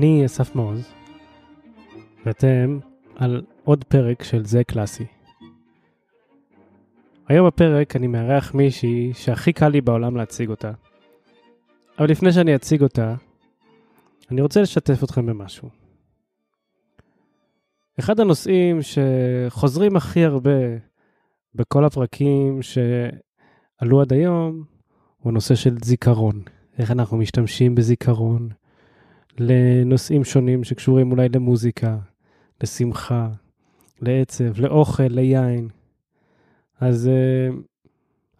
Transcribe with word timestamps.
אני 0.00 0.26
אסף 0.26 0.54
מעוז, 0.54 0.92
ואתם 2.26 2.78
על 3.16 3.42
עוד 3.64 3.84
פרק 3.84 4.22
של 4.22 4.44
זה 4.44 4.64
קלאסי. 4.64 5.04
היום 7.28 7.46
בפרק 7.46 7.96
אני 7.96 8.06
מארח 8.06 8.54
מישהי 8.54 9.10
שהכי 9.14 9.52
קל 9.52 9.68
לי 9.68 9.80
בעולם 9.80 10.16
להציג 10.16 10.50
אותה. 10.50 10.72
אבל 11.98 12.10
לפני 12.10 12.32
שאני 12.32 12.54
אציג 12.54 12.82
אותה, 12.82 13.14
אני 14.30 14.40
רוצה 14.40 14.62
לשתף 14.62 15.04
אתכם 15.04 15.26
במשהו. 15.26 15.68
אחד 17.98 18.20
הנושאים 18.20 18.78
שחוזרים 18.82 19.96
הכי 19.96 20.24
הרבה 20.24 20.60
בכל 21.54 21.84
הפרקים 21.84 22.60
שעלו 22.62 24.00
עד 24.00 24.12
היום, 24.12 24.64
הוא 25.18 25.30
הנושא 25.30 25.54
של 25.54 25.76
זיכרון. 25.84 26.42
איך 26.78 26.90
אנחנו 26.90 27.16
משתמשים 27.16 27.74
בזיכרון 27.74 28.48
לנושאים 29.40 30.24
שונים 30.24 30.64
שקשורים 30.64 31.12
אולי 31.12 31.28
למוזיקה, 31.28 31.98
לשמחה, 32.62 33.28
לעצב, 34.00 34.60
לאוכל, 34.60 35.02
ליין. 35.02 35.68
אז 36.80 37.10
uh, 37.10 37.54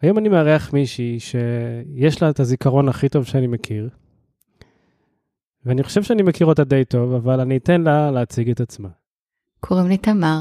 היום 0.02 0.18
אני 0.18 0.28
מארח 0.28 0.72
מישהי 0.72 1.20
שיש 1.20 2.22
לה 2.22 2.30
את 2.30 2.40
הזיכרון 2.40 2.88
הכי 2.88 3.08
טוב 3.08 3.24
שאני 3.24 3.46
מכיר, 3.46 3.88
ואני 5.64 5.82
חושב 5.82 6.02
שאני 6.02 6.22
מכיר 6.22 6.46
אותה 6.46 6.64
די 6.64 6.84
טוב, 6.84 7.14
אבל 7.14 7.40
אני 7.40 7.56
אתן 7.56 7.80
לה 7.80 8.10
להציג 8.10 8.50
את 8.50 8.60
עצמה. 8.60 8.88
קוראים 9.60 9.86
לי 9.86 9.96
תמר, 9.96 10.40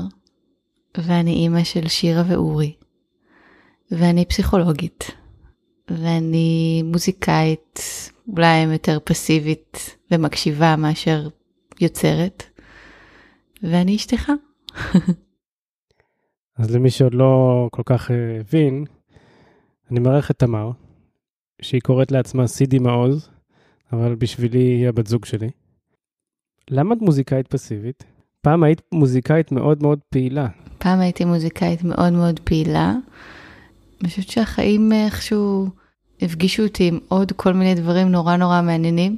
ואני 0.97 1.33
אימא 1.33 1.63
של 1.63 1.87
שירה 1.87 2.23
ואורי, 2.27 2.73
ואני 3.91 4.25
פסיכולוגית, 4.25 5.11
ואני 5.91 6.81
מוזיקאית, 6.85 7.79
אולי 8.35 8.57
יותר 8.73 8.97
פסיבית 9.03 9.97
ומקשיבה 10.11 10.75
מאשר 10.75 11.27
יוצרת, 11.81 12.43
ואני 13.63 13.95
אשתך. 13.95 14.31
אז 16.57 16.75
למי 16.75 16.89
שעוד 16.89 17.13
לא 17.13 17.67
כל 17.71 17.83
כך 17.85 18.11
אה, 18.11 18.39
הבין, 18.39 18.85
אני 19.91 19.99
מערך 19.99 20.31
את 20.31 20.39
תמר, 20.39 20.71
שהיא 21.61 21.81
קוראת 21.81 22.11
לעצמה 22.11 22.47
סידי 22.47 22.79
מעוז, 22.79 23.29
אבל 23.93 24.15
בשבילי 24.15 24.59
היא 24.59 24.89
הבת 24.89 25.07
זוג 25.07 25.25
שלי. 25.25 25.49
למה 26.69 26.95
את 26.95 27.01
מוזיקאית 27.01 27.47
פסיבית? 27.47 28.03
פעם 28.41 28.63
היית 28.63 28.81
מוזיקאית 28.91 29.51
מאוד 29.51 29.83
מאוד 29.83 29.99
פעילה. 30.09 30.47
פעם 30.77 30.99
הייתי 30.99 31.25
מוזיקאית 31.25 31.83
מאוד 31.83 32.13
מאוד 32.13 32.39
פעילה. 32.39 32.95
אני 34.01 34.09
חושבת 34.09 34.29
שהחיים 34.29 34.91
איכשהו 34.91 35.69
הפגישו 36.21 36.63
אותי 36.63 36.87
עם 36.87 36.99
עוד 37.07 37.31
כל 37.31 37.53
מיני 37.53 37.75
דברים 37.75 38.09
נורא 38.11 38.35
נורא 38.35 38.61
מעניינים. 38.61 39.17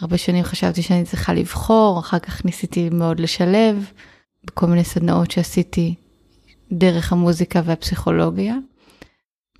הרבה 0.00 0.18
שנים 0.18 0.44
חשבתי 0.44 0.82
שאני 0.82 1.04
צריכה 1.04 1.34
לבחור, 1.34 1.98
אחר 1.98 2.18
כך 2.18 2.44
ניסיתי 2.44 2.90
מאוד 2.90 3.20
לשלב 3.20 3.90
בכל 4.44 4.66
מיני 4.66 4.84
סדנאות 4.84 5.30
שעשיתי 5.30 5.94
דרך 6.72 7.12
המוזיקה 7.12 7.60
והפסיכולוגיה. 7.64 8.54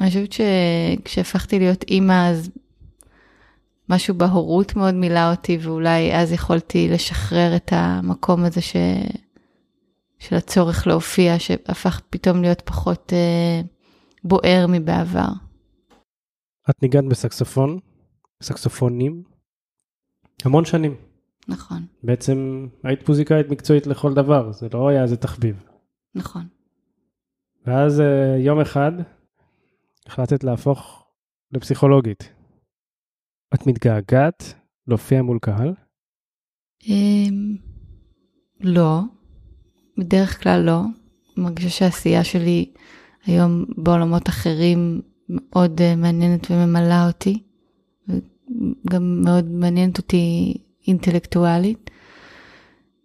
אני 0.01 0.09
חושבת 0.09 0.31
שכשהפכתי 0.33 1.59
להיות 1.59 1.85
אימא 1.89 2.31
אז 2.31 2.51
משהו 3.89 4.15
בהורות 4.15 4.77
מאוד 4.77 4.95
מילא 4.95 5.31
אותי 5.31 5.59
ואולי 5.61 6.15
אז 6.15 6.33
יכולתי 6.33 6.89
לשחרר 6.89 7.57
את 7.57 7.73
המקום 7.73 8.45
הזה 8.45 8.61
ש... 8.61 8.77
של 10.19 10.37
הצורך 10.37 10.87
להופיע 10.87 11.39
שהפך 11.39 12.01
פתאום 12.11 12.43
להיות 12.43 12.63
פחות 12.65 13.13
אה, 13.13 13.61
בוער 14.25 14.67
מבעבר. 14.69 15.29
את 16.71 16.83
ניגנת 16.83 17.05
בסקסופון, 17.09 17.79
סקסופונים, 18.43 19.23
המון 20.45 20.65
שנים. 20.65 20.97
נכון. 21.49 21.87
בעצם 22.03 22.69
היית 22.83 23.09
מוזיקאית 23.09 23.49
מקצועית 23.51 23.87
לכל 23.87 24.15
דבר, 24.15 24.53
זה 24.53 24.69
לא 24.73 24.89
היה 24.89 25.03
איזה 25.03 25.17
תחביב. 25.17 25.65
נכון. 26.15 26.49
ואז 27.67 28.01
אה, 28.01 28.37
יום 28.39 28.61
אחד 28.61 28.93
החלטת 30.07 30.45
להפוך 30.45 31.07
לפסיכולוגית. 31.53 32.33
את 33.55 33.67
מתגעגעת 33.67 34.55
להופיע 34.87 35.23
מול 35.23 35.39
קהל? 35.39 35.75
אמ, 36.89 37.57
לא, 38.61 39.01
בדרך 39.99 40.43
כלל 40.43 40.61
לא. 40.61 40.81
מרגישה 41.37 41.71
שהעשייה 41.71 42.25
שלי 42.25 42.73
היום 43.25 43.65
בעולמות 43.77 44.29
אחרים 44.29 45.03
מאוד 45.29 45.81
אה, 45.81 45.97
מעניינת 45.97 46.51
וממלאה 46.51 47.07
אותי, 47.07 47.39
וגם 48.09 49.23
מאוד 49.25 49.51
מעניינת 49.51 49.99
אותי 49.99 50.55
אינטלקטואלית. 50.87 51.91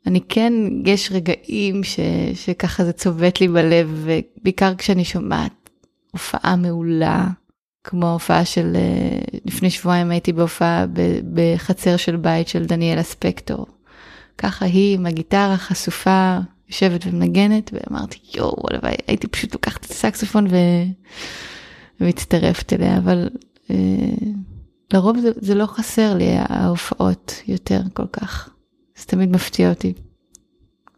אני 0.07 0.22
כן, 0.29 0.53
יש 0.85 1.12
רגעים 1.12 1.84
ש, 1.84 2.00
שככה 2.34 2.85
זה 2.85 2.94
צובט 2.94 3.41
לי 3.41 3.47
בלב, 3.47 3.91
ובעיקר 3.94 4.75
כשאני 4.75 5.06
שומעת 5.06 5.69
הופעה 6.12 6.56
מעולה, 6.56 7.28
כמו 7.84 8.08
ההופעה 8.08 8.46
של, 8.46 8.75
אה, 8.75 9.19
לפני 9.46 9.69
שבועיים 9.69 10.12
הייתי 10.12 10.34
בהופעה 10.34 10.85
בחצר 11.34 11.97
של 11.97 12.16
בית 12.16 12.47
של 12.47 12.66
דניאלה 12.66 13.03
ספקטור. 13.03 13.66
ככה 14.38 14.66
היא 14.66 14.96
עם 14.97 15.06
הגיטרה 15.06 15.58
חשופה, 15.58 16.38
יושבת 16.69 17.02
ומנגנת, 17.06 17.72
ואמרתי, 17.74 18.18
יואו, 18.35 18.63
הלוואי, 18.69 18.96
הייתי 19.08 19.28
פשוט 19.28 19.53
לוקחת 19.53 19.85
את 19.85 19.91
הסקסופון 19.91 20.47
ו... 20.47 20.56
ומצטרפת 22.02 22.74
אליה, 22.74 22.98
אבל 22.98 23.30
אה, 23.70 23.76
לרוב 24.94 25.20
זה, 25.20 25.32
זה 25.36 25.56
לא 25.56 25.66
חסר 25.66 26.14
לי 26.14 26.30
ההופעות 26.38 27.34
יותר 27.48 27.82
כל 27.94 28.08
כך. 28.12 28.50
זה 28.98 29.06
תמיד 29.06 29.30
מפתיע 29.32 29.70
אותי. 29.70 29.94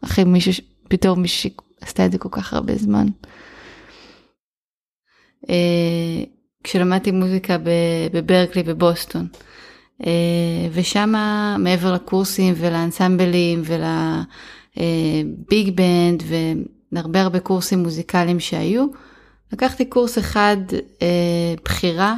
אחרי 0.04 0.24
מישהו, 0.24 0.52
פתאום 0.88 1.22
מישהו 1.22 1.50
שעשתה 1.80 2.06
את 2.06 2.12
זה 2.12 2.18
כל 2.18 2.28
כך 2.32 2.54
הרבה 2.54 2.76
זמן. 2.76 3.06
אה, 5.50 6.24
כשלמדתי 6.64 7.10
מוזיקה 7.10 7.56
בברקלי 8.12 8.62
בבוסטון. 8.62 9.26
אה, 10.06 10.68
ושם 10.72 11.14
מעבר 11.58 11.92
לקורסים 11.92 12.54
ולאנסמבלים 12.56 13.62
ולביג 14.76 15.76
בנד 15.76 16.22
והרבה 16.92 17.20
הרבה 17.20 17.40
קורסים 17.40 17.78
מוזיקליים 17.78 18.40
שהיו, 18.40 18.86
לקחתי 19.52 19.84
קורס 19.84 20.18
אחד 20.18 20.56
אה, 21.02 21.54
בחירה, 21.64 22.16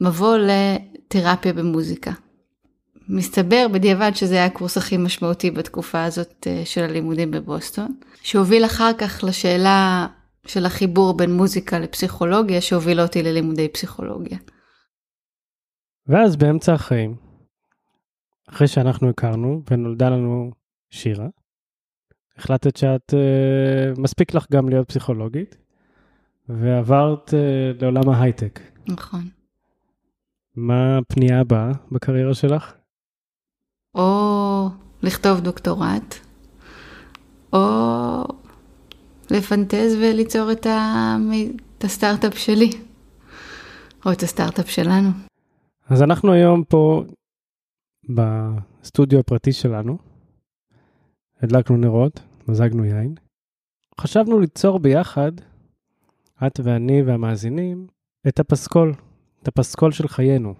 מבוא 0.00 0.36
לתרפיה 0.36 1.52
במוזיקה. 1.52 2.12
מסתבר 3.08 3.66
בדיעבד 3.72 4.10
שזה 4.14 4.34
היה 4.34 4.44
הקורס 4.44 4.76
הכי 4.76 4.96
משמעותי 4.96 5.50
בתקופה 5.50 6.04
הזאת 6.04 6.46
אה, 6.46 6.62
של 6.64 6.82
הלימודים 6.82 7.30
בבוסטון, 7.30 7.94
שהוביל 8.22 8.64
אחר 8.64 8.90
כך 8.98 9.24
לשאלה 9.24 10.06
של 10.46 10.66
החיבור 10.66 11.16
בין 11.16 11.32
מוזיקה 11.32 11.78
לפסיכולוגיה 11.78 12.60
שהובילה 12.60 13.02
אותי 13.02 13.22
ללימודי 13.22 13.68
פסיכולוגיה. 13.68 14.38
ואז 16.06 16.36
באמצע 16.36 16.72
החיים, 16.72 17.16
אחרי 18.48 18.68
שאנחנו 18.68 19.10
הכרנו 19.10 19.62
ונולדה 19.70 20.10
לנו 20.10 20.50
שירה, 20.90 21.26
החלטת 22.36 22.76
שאת 22.76 23.14
uh, 23.14 24.00
מספיק 24.00 24.34
לך 24.34 24.46
גם 24.52 24.68
להיות 24.68 24.88
פסיכולוגית, 24.88 25.56
ועברת 26.48 27.28
uh, 27.28 27.82
לעולם 27.82 28.08
ההייטק. 28.08 28.60
נכון. 28.88 29.28
מה 30.56 30.98
הפנייה 30.98 31.40
הבאה 31.40 31.70
בקריירה 31.92 32.34
שלך? 32.34 32.74
או 33.94 34.68
לכתוב 35.02 35.40
דוקטורט, 35.40 36.14
או 37.52 37.58
לפנטז 39.30 39.94
וליצור 40.00 40.52
את, 40.52 40.66
ה... 40.66 41.16
את 41.78 41.84
הסטארט-אפ 41.84 42.38
שלי, 42.38 42.70
או 44.06 44.12
את 44.12 44.22
הסטארט-אפ 44.22 44.70
שלנו. 44.70 45.10
אז 45.88 46.02
אנחנו 46.02 46.32
היום 46.32 46.64
פה 46.64 47.04
בסטודיו 48.08 49.20
הפרטי 49.20 49.52
שלנו, 49.52 49.98
הדלקנו 51.42 51.76
נרות, 51.76 52.20
מזגנו 52.48 52.84
יין. 52.84 53.14
חשבנו 54.00 54.40
ליצור 54.40 54.78
ביחד, 54.78 55.32
את 56.46 56.60
ואני 56.64 57.02
והמאזינים, 57.02 57.86
את 58.28 58.40
הפסקול, 58.40 58.94
את 59.42 59.48
הפסקול 59.48 59.92
של 59.92 60.08
חיינו. 60.08 60.54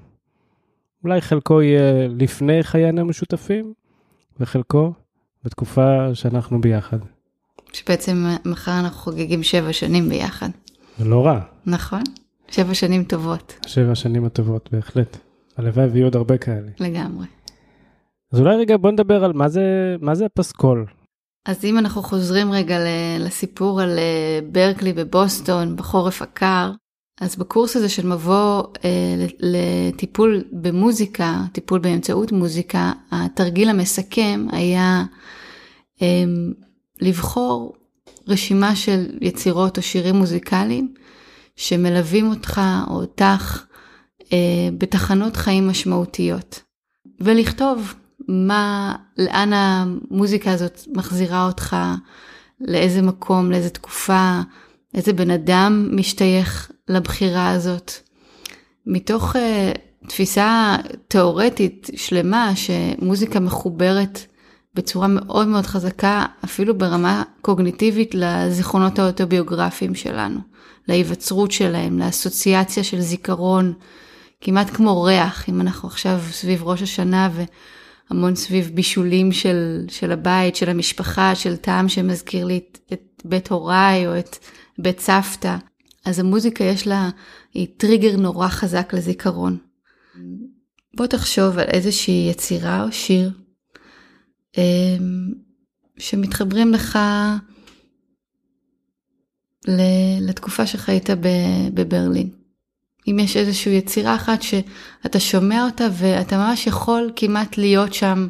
אולי 1.05 1.21
חלקו 1.21 1.63
יהיה 1.63 2.09
לפני 2.09 2.63
חיינו 2.63 3.01
המשותפים, 3.01 3.73
וחלקו 4.41 4.93
בתקופה 5.45 6.15
שאנחנו 6.15 6.61
ביחד. 6.61 6.99
שבעצם 7.73 8.27
מחר 8.45 8.81
אנחנו 8.81 8.97
חוגגים 8.99 9.43
שבע 9.43 9.73
שנים 9.73 10.09
ביחד. 10.09 10.49
זה 10.99 11.05
לא 11.05 11.27
רע. 11.27 11.41
נכון, 11.67 12.03
שבע 12.51 12.75
שנים 12.75 13.05
טובות. 13.05 13.55
שבע 13.67 13.95
שנים 13.95 14.25
הטובות, 14.25 14.69
בהחלט. 14.73 15.17
הלוואי 15.57 15.87
ויהיו 15.87 16.07
עוד 16.07 16.17
הרבה 16.17 16.39
כאלה. 16.39 16.71
לגמרי. 16.81 17.27
אז 18.33 18.41
אולי 18.41 18.57
רגע 18.57 18.77
בוא 18.77 18.91
נדבר 18.91 19.25
על 19.25 19.33
מה 19.33 19.49
זה, 19.49 19.97
מה 20.01 20.15
זה 20.15 20.27
פסקול. 20.35 20.87
אז 21.47 21.65
אם 21.65 21.79
אנחנו 21.79 22.03
חוזרים 22.03 22.53
רגע 22.53 22.79
לסיפור 23.19 23.81
על 23.81 23.99
אה, 23.99 24.41
ברקלי 24.53 24.93
בבוסטון 24.93 25.77
בחורף 25.77 26.23
הקר, 26.23 26.71
אז 27.21 27.37
בקורס 27.37 27.77
הזה 27.77 27.89
של 27.89 28.07
מבוא 28.07 28.63
אה, 28.85 29.27
לטיפול 29.41 30.45
במוזיקה, 30.53 31.43
טיפול 31.53 31.81
באמצעות 31.81 32.33
מוזיקה, 32.33 32.93
התרגיל 33.11 33.69
המסכם 33.69 34.47
היה 34.53 35.05
אה, 36.03 36.25
לבחור 37.01 37.77
רשימה 38.29 38.77
של 38.77 39.19
יצירות 39.21 39.77
או 39.77 39.83
שירים 39.83 40.17
מוזיקליים 40.17 40.95
שמלווים 41.57 42.31
אותך 42.31 42.61
או 42.89 42.95
אותך 42.95 43.65
אה, 44.33 44.69
בתחנות 44.79 45.37
חיים 45.37 45.69
משמעותיות, 45.69 46.63
ולכתוב 47.21 47.95
מה, 48.29 48.95
לאן 49.19 49.53
המוזיקה 49.53 50.53
הזאת 50.53 50.81
מחזירה 50.93 51.47
אותך, 51.47 51.77
לאיזה 52.61 53.03
מקום, 53.03 53.51
לאיזה 53.51 53.71
תקופה, 53.71 54.41
איזה 54.95 55.13
בן 55.13 55.31
אדם 55.31 55.89
משתייך 55.93 56.71
לבחירה 56.89 57.51
הזאת. 57.51 57.93
מתוך 58.87 59.37
uh, 59.37 59.39
תפיסה 60.09 60.77
תיאורטית 61.09 61.91
שלמה 61.97 62.53
שמוזיקה 62.57 63.41
מחוברת 63.41 64.27
בצורה 64.75 65.09
מאוד 65.09 65.49
מאוד 65.49 65.67
חזקה, 65.67 66.25
אפילו 66.45 66.79
ברמה 66.79 67.23
קוגניטיבית, 67.41 68.15
לזיכרונות 68.15 68.99
האוטוביוגרפיים 68.99 69.95
שלנו, 69.95 70.41
להיווצרות 70.89 71.51
שלהם, 71.51 71.99
לאסוציאציה 71.99 72.85
של 72.85 73.01
זיכרון, 73.01 73.73
כמעט 74.41 74.71
כמו 74.71 75.03
ריח, 75.03 75.49
אם 75.49 75.61
אנחנו 75.61 75.89
עכשיו 75.89 76.21
סביב 76.31 76.63
ראש 76.63 76.83
השנה 76.83 77.29
והמון 78.11 78.35
סביב 78.35 78.71
בישולים 78.75 79.33
של, 79.33 79.85
של 79.89 80.13
הבית, 80.13 80.57
של 80.57 80.71
המשפחה, 80.71 81.35
של 81.35 81.57
טעם 81.57 81.89
שמזכיר 81.89 82.45
לי 82.45 82.59
את, 82.59 82.79
את 82.93 83.23
בית 83.25 83.49
הוריי 83.51 84.07
או 84.07 84.19
את 84.19 84.37
בית 84.79 85.01
סבתא. 85.01 85.57
אז 86.05 86.19
המוזיקה 86.19 86.65
יש 86.65 86.87
לה, 86.87 87.11
היא 87.55 87.67
טריגר 87.77 88.17
נורא 88.17 88.49
חזק 88.49 88.95
לזיכרון. 88.95 89.59
בוא 90.97 91.07
תחשוב 91.07 91.59
על 91.59 91.67
איזושהי 91.69 92.29
יצירה 92.31 92.85
או 92.85 92.93
שיר 92.93 93.31
אמ, 94.59 95.33
שמתחברים 95.99 96.73
לך 96.73 96.99
לתקופה 100.21 100.67
שחיית 100.67 101.11
בברלין. 101.75 102.44
אם 103.07 103.19
יש 103.19 103.37
איזושהי 103.37 103.77
יצירה 103.77 104.15
אחת 104.15 104.43
שאתה 104.43 105.21
שומע 105.21 105.65
אותה 105.65 105.85
ואתה 105.93 106.37
ממש 106.37 106.67
יכול 106.67 107.13
כמעט 107.17 107.59
להיות 107.59 107.95
שם 107.95 108.29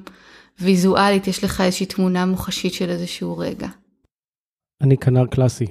ויזואלית, 0.60 1.26
יש 1.26 1.44
לך 1.44 1.60
איזושהי 1.60 1.86
תמונה 1.86 2.26
מוחשית 2.26 2.72
של 2.72 2.90
איזשהו 2.90 3.38
רגע. 3.38 3.68
אני 4.80 4.96
כנר 4.96 5.26
קלאסי. 5.26 5.66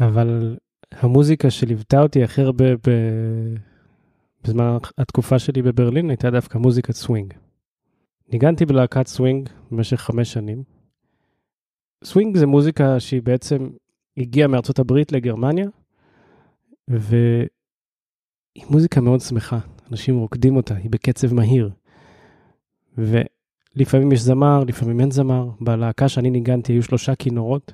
אבל 0.00 0.56
המוזיקה 0.90 1.50
שליוותה 1.50 2.02
אותי 2.02 2.24
הכי 2.24 2.40
הרבה 2.40 2.76
ב... 2.76 2.90
בזמן 4.44 4.76
התקופה 4.98 5.38
שלי 5.38 5.62
בברלין 5.62 6.10
הייתה 6.10 6.30
דווקא 6.30 6.58
מוזיקת 6.58 6.94
סווינג. 6.94 7.34
ניגנתי 8.32 8.66
בלהקת 8.66 9.06
סווינג 9.06 9.48
במשך 9.70 10.00
חמש 10.00 10.32
שנים. 10.32 10.62
סווינג 12.04 12.36
זה 12.36 12.46
מוזיקה 12.46 13.00
שהיא 13.00 13.22
בעצם 13.22 13.68
הגיעה 14.16 14.48
מארצות 14.48 14.78
הברית 14.78 15.12
לגרמניה, 15.12 15.66
והיא 16.88 17.48
מוזיקה 18.70 19.00
מאוד 19.00 19.20
שמחה, 19.20 19.58
אנשים 19.90 20.18
רוקדים 20.18 20.56
אותה, 20.56 20.74
היא 20.74 20.90
בקצב 20.90 21.34
מהיר. 21.34 21.70
ולפעמים 22.98 24.12
יש 24.12 24.20
זמר, 24.20 24.64
לפעמים 24.64 25.00
אין 25.00 25.10
זמר. 25.10 25.48
בלהקה 25.60 26.08
שאני 26.08 26.30
ניגנתי 26.30 26.72
היו 26.72 26.82
שלושה 26.82 27.14
כינורות. 27.14 27.72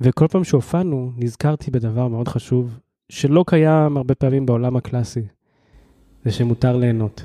וכל 0.00 0.28
פעם 0.28 0.44
שהופענו, 0.44 1.12
נזכרתי 1.16 1.70
בדבר 1.70 2.08
מאוד 2.08 2.28
חשוב, 2.28 2.78
שלא 3.08 3.44
קיים 3.46 3.96
הרבה 3.96 4.14
פעמים 4.14 4.46
בעולם 4.46 4.76
הקלאסי, 4.76 5.22
זה 6.24 6.30
שמותר 6.30 6.76
ליהנות. 6.76 7.22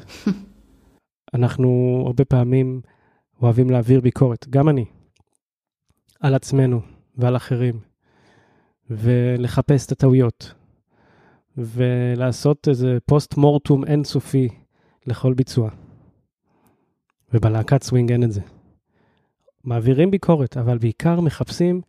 אנחנו 1.33 2.03
הרבה 2.05 2.25
פעמים 2.25 2.81
אוהבים 3.41 3.69
להעביר 3.69 4.01
ביקורת, 4.01 4.47
גם 4.49 4.69
אני, 4.69 4.85
על 6.19 6.35
עצמנו 6.35 6.81
ועל 7.15 7.35
אחרים, 7.35 7.79
ולחפש 8.89 9.85
את 9.85 9.91
הטעויות, 9.91 10.53
ולעשות 11.57 12.67
איזה 12.67 12.97
post 13.05 13.37
mortem 13.37 13.85
אינסופי 13.85 14.49
לכל 15.07 15.33
ביצוע. 15.33 15.69
ובלהקת 17.33 17.83
סווינג 17.83 18.11
אין 18.11 18.23
את 18.23 18.31
זה. 18.31 18.41
מעבירים 19.63 20.11
ביקורת, 20.11 20.57
אבל 20.57 20.77
בעיקר 20.77 21.19
מחפשים 21.19 21.81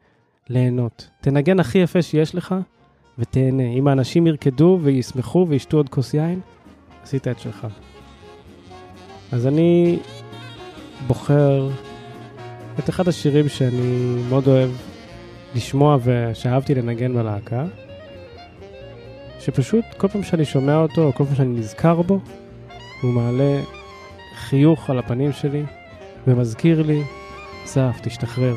ליהנות. 0.49 1.11
תנגן 1.21 1.61
הכי 1.61 1.79
יפה 1.79 2.03
שיש 2.03 2.35
לך 2.35 2.55
ותהנה. 3.19 3.69
אם 3.69 3.89
האנשים 3.89 4.27
ירקדו 4.27 4.79
וישמחו 4.83 5.47
וישתו 5.49 5.77
עוד 5.77 5.89
כוס 5.89 6.15
יין, 6.15 6.41
עשית 7.03 7.29
את 7.29 7.39
שלך. 7.39 7.67
אז 9.33 9.47
אני 9.47 9.99
בוחר 11.07 11.69
את 12.79 12.89
אחד 12.89 13.09
השירים 13.09 13.49
שאני 13.49 14.23
מאוד 14.29 14.47
אוהב 14.47 14.71
לשמוע 15.55 15.99
ושאהבתי 16.05 16.75
לנגן 16.75 17.15
בלהקה, 17.15 17.65
שפשוט 19.41 19.85
כל 19.97 20.09
פעם 20.09 20.23
שאני 20.23 20.45
שומע 20.45 20.77
אותו, 20.77 21.05
או 21.05 21.13
כל 21.13 21.25
פעם 21.25 21.35
שאני 21.35 21.59
נזכר 21.59 22.03
בו, 22.03 22.21
הוא 23.03 23.13
מעלה 23.13 23.61
חיוך 24.35 24.91
על 24.91 24.99
הפנים 24.99 25.33
שלי 25.33 25.63
ומזכיר 26.27 26.83
לי, 26.83 27.03
אסף, 27.65 27.99
תשתחרר. 28.03 28.55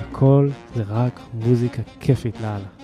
הכל 0.00 0.48
זה 0.74 0.82
רק 0.88 1.20
מוזיקה 1.34 1.82
כיפית 2.00 2.40
לאללה. 2.40 2.81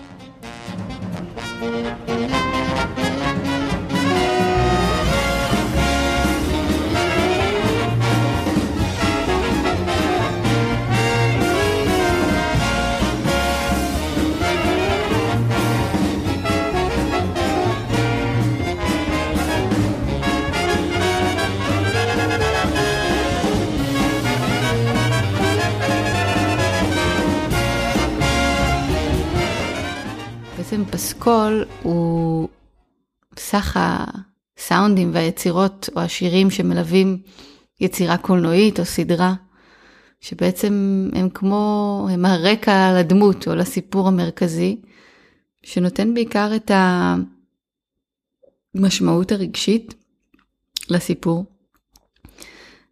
פסקול 30.99 31.65
הוא 31.83 32.49
סך 33.37 33.79
הסאונדים 33.79 35.11
והיצירות 35.13 35.89
או 35.95 36.01
השירים 36.01 36.49
שמלווים 36.49 37.21
יצירה 37.81 38.17
קולנועית 38.17 38.79
או 38.79 38.85
סדרה, 38.85 39.33
שבעצם 40.21 40.73
הם 41.13 41.29
כמו, 41.29 42.07
הם 42.11 42.25
הרקע 42.25 42.99
לדמות 42.99 43.47
או 43.47 43.55
לסיפור 43.55 44.07
המרכזי, 44.07 44.81
שנותן 45.63 46.13
בעיקר 46.13 46.51
את 46.55 46.71
המשמעות 48.75 49.31
הרגשית 49.31 49.93
לסיפור. 50.89 51.45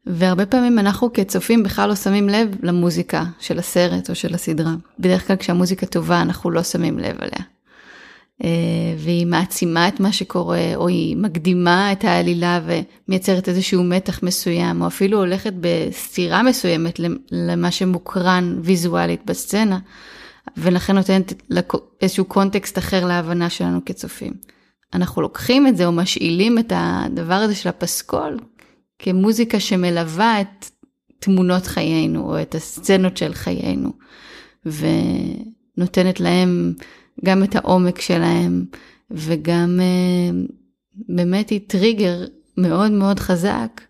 והרבה 0.05 0.45
פעמים 0.45 0.79
אנחנו 0.79 1.13
כצופים 1.13 1.63
בכלל 1.63 1.89
לא 1.89 1.95
שמים 1.95 2.29
לב 2.29 2.55
למוזיקה 2.63 3.23
של 3.39 3.59
הסרט 3.59 4.09
או 4.09 4.15
של 4.15 4.33
הסדרה. 4.33 4.75
בדרך 4.99 5.27
כלל 5.27 5.35
כשהמוזיקה 5.35 5.85
טובה 5.85 6.21
אנחנו 6.21 6.51
לא 6.51 6.63
שמים 6.63 6.99
לב 6.99 7.15
עליה. 7.19 7.56
אה, 8.43 8.49
והיא 8.97 9.25
מעצימה 9.25 9.87
את 9.87 9.99
מה 9.99 10.11
שקורה, 10.11 10.75
או 10.75 10.87
היא 10.87 11.17
מקדימה 11.17 11.91
את 11.91 12.03
העלילה 12.03 12.61
ומייצרת 13.07 13.49
איזשהו 13.49 13.83
מתח 13.83 14.23
מסוים, 14.23 14.81
או 14.81 14.87
אפילו 14.87 15.17
הולכת 15.17 15.53
בסתירה 15.59 16.43
מסוימת 16.43 16.99
למה 17.31 17.71
שמוקרן 17.71 18.59
ויזואלית 18.61 19.25
בסצנה, 19.25 19.79
ולכן 20.57 20.95
נותנת 20.95 21.33
איזשהו 22.01 22.25
קונטקסט 22.25 22.77
אחר 22.77 23.05
להבנה 23.05 23.49
שלנו 23.49 23.85
כצופים. 23.85 24.33
אנחנו 24.93 25.21
לוקחים 25.21 25.67
את 25.67 25.77
זה 25.77 25.85
או 25.85 25.91
משאילים 25.91 26.59
את 26.59 26.73
הדבר 26.75 27.33
הזה 27.33 27.55
של 27.55 27.69
הפסקול 27.69 28.39
כמוזיקה 28.99 29.59
שמלווה 29.59 30.41
את 30.41 30.65
תמונות 31.19 31.67
חיינו, 31.67 32.29
או 32.29 32.41
את 32.41 32.55
הסצנות 32.55 33.17
של 33.17 33.33
חיינו, 33.33 33.91
ונותנת 34.65 36.19
להם 36.19 36.73
גם 37.25 37.43
את 37.43 37.55
העומק 37.55 38.01
שלהם, 38.01 38.65
וגם 39.11 39.79
uh, 39.79 40.51
באמת 41.15 41.49
היא 41.49 41.61
טריגר 41.67 42.25
מאוד 42.57 42.91
מאוד 42.91 43.19
חזק 43.19 43.81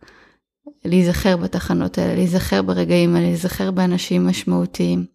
להיזכר 0.86 1.38
בתחנות 1.38 1.98
האלה, 1.98 2.16
להיזכר 2.16 2.62
ברגעים 2.62 3.16
האלה, 3.16 3.28
להיזכר 3.28 3.72
באנשים 3.72 4.28
משמעותיים. 4.28 5.06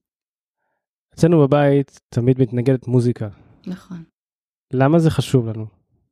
אצלנו 1.15 1.41
בבית 1.41 2.01
תמיד 2.09 2.41
מתנגדת 2.41 2.89
מוזיקה. 2.89 3.29
נכון. 3.67 4.03
למה 4.73 4.99
זה 4.99 5.11
חשוב 5.11 5.49
לנו? 5.49 5.67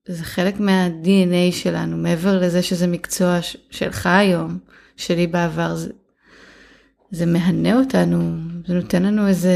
זה 0.09 0.25
חלק 0.25 0.61
מה-DNA 0.61 1.53
שלנו, 1.53 1.97
מעבר 1.97 2.41
לזה 2.41 2.63
שזה 2.63 2.87
מקצוע 2.87 3.39
שלך 3.71 4.07
היום, 4.07 4.59
שלי 4.97 5.27
בעבר, 5.27 5.75
זה, 5.75 5.93
זה 7.11 7.27
מהנה 7.27 7.79
אותנו, 7.79 8.39
זה 8.67 8.75
נותן 8.75 9.03
לנו 9.03 9.29
איזה 9.29 9.55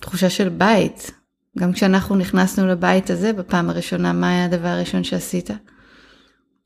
תחושה 0.00 0.30
של 0.30 0.48
בית, 0.48 1.10
גם 1.58 1.72
כשאנחנו 1.72 2.16
נכנסנו 2.16 2.66
לבית 2.66 3.10
הזה 3.10 3.32
בפעם 3.32 3.70
הראשונה, 3.70 4.12
מה 4.12 4.30
היה 4.30 4.44
הדבר 4.44 4.68
הראשון 4.68 5.04
שעשית? 5.04 5.50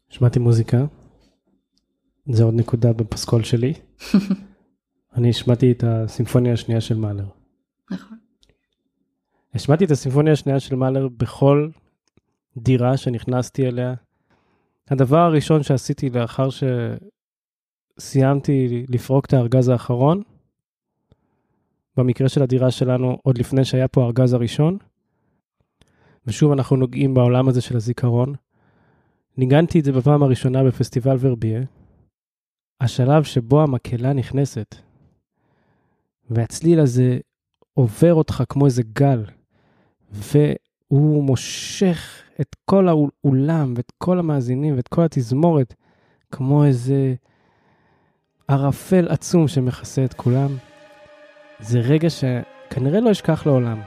שמעתי 0.08 0.38
מוזיקה, 0.38 0.84
זה 2.26 2.44
עוד 2.44 2.54
נקודה 2.54 2.92
בפסקול 2.92 3.42
שלי. 3.42 3.74
אני 5.16 5.30
השמעתי 5.30 5.72
את 5.72 5.84
הסימפוניה 5.86 6.52
השנייה 6.52 6.80
של 6.80 6.96
מאלר. 6.96 7.26
נכון. 7.90 8.18
השמעתי 9.54 9.84
את 9.84 9.90
הסימפוניה 9.90 10.32
השנייה 10.32 10.60
של 10.60 10.74
מאלר 10.74 11.08
בכל 11.08 11.68
דירה 12.56 12.96
שנכנסתי 12.96 13.68
אליה. 13.68 13.94
הדבר 14.90 15.18
הראשון 15.18 15.62
שעשיתי 15.62 16.10
לאחר 16.10 16.48
שסיימתי 17.98 18.86
לפרוק 18.88 19.26
את 19.26 19.32
הארגז 19.32 19.68
האחרון, 19.68 20.22
במקרה 21.96 22.28
של 22.28 22.42
הדירה 22.42 22.70
שלנו, 22.70 23.18
עוד 23.22 23.38
לפני 23.38 23.64
שהיה 23.64 23.88
פה 23.88 24.02
הארגז 24.02 24.32
הראשון, 24.32 24.78
ושוב 26.26 26.52
אנחנו 26.52 26.76
נוגעים 26.76 27.14
בעולם 27.14 27.48
הזה 27.48 27.60
של 27.60 27.76
הזיכרון. 27.76 28.34
ניגנתי 29.36 29.80
את 29.80 29.84
זה 29.84 29.92
בפעם 29.92 30.22
הראשונה 30.22 30.64
בפסטיבל 30.64 31.16
ורבייה, 31.20 31.62
השלב 32.80 33.22
שבו 33.22 33.62
המקהלה 33.62 34.12
נכנסת, 34.12 34.74
והצליל 36.30 36.80
הזה 36.80 37.18
עובר 37.74 38.14
אותך 38.14 38.42
כמו 38.48 38.66
איזה 38.66 38.82
גל, 38.92 39.24
והוא 40.10 41.24
מושך 41.24 42.22
את 42.40 42.56
כל 42.64 42.88
האולם 42.88 43.74
ואת 43.76 43.92
כל 43.98 44.18
המאזינים 44.18 44.76
ואת 44.76 44.88
כל 44.88 45.02
התזמורת 45.02 45.74
כמו 46.30 46.64
איזה 46.64 47.14
ערפל 48.48 49.08
עצום 49.08 49.48
שמכסה 49.48 50.04
את 50.04 50.14
כולם. 50.14 50.56
זה 51.60 51.78
רגע 51.78 52.08
שכנראה 52.10 53.00
לא 53.00 53.10
אשכח 53.10 53.46
לעולם. 53.46 53.80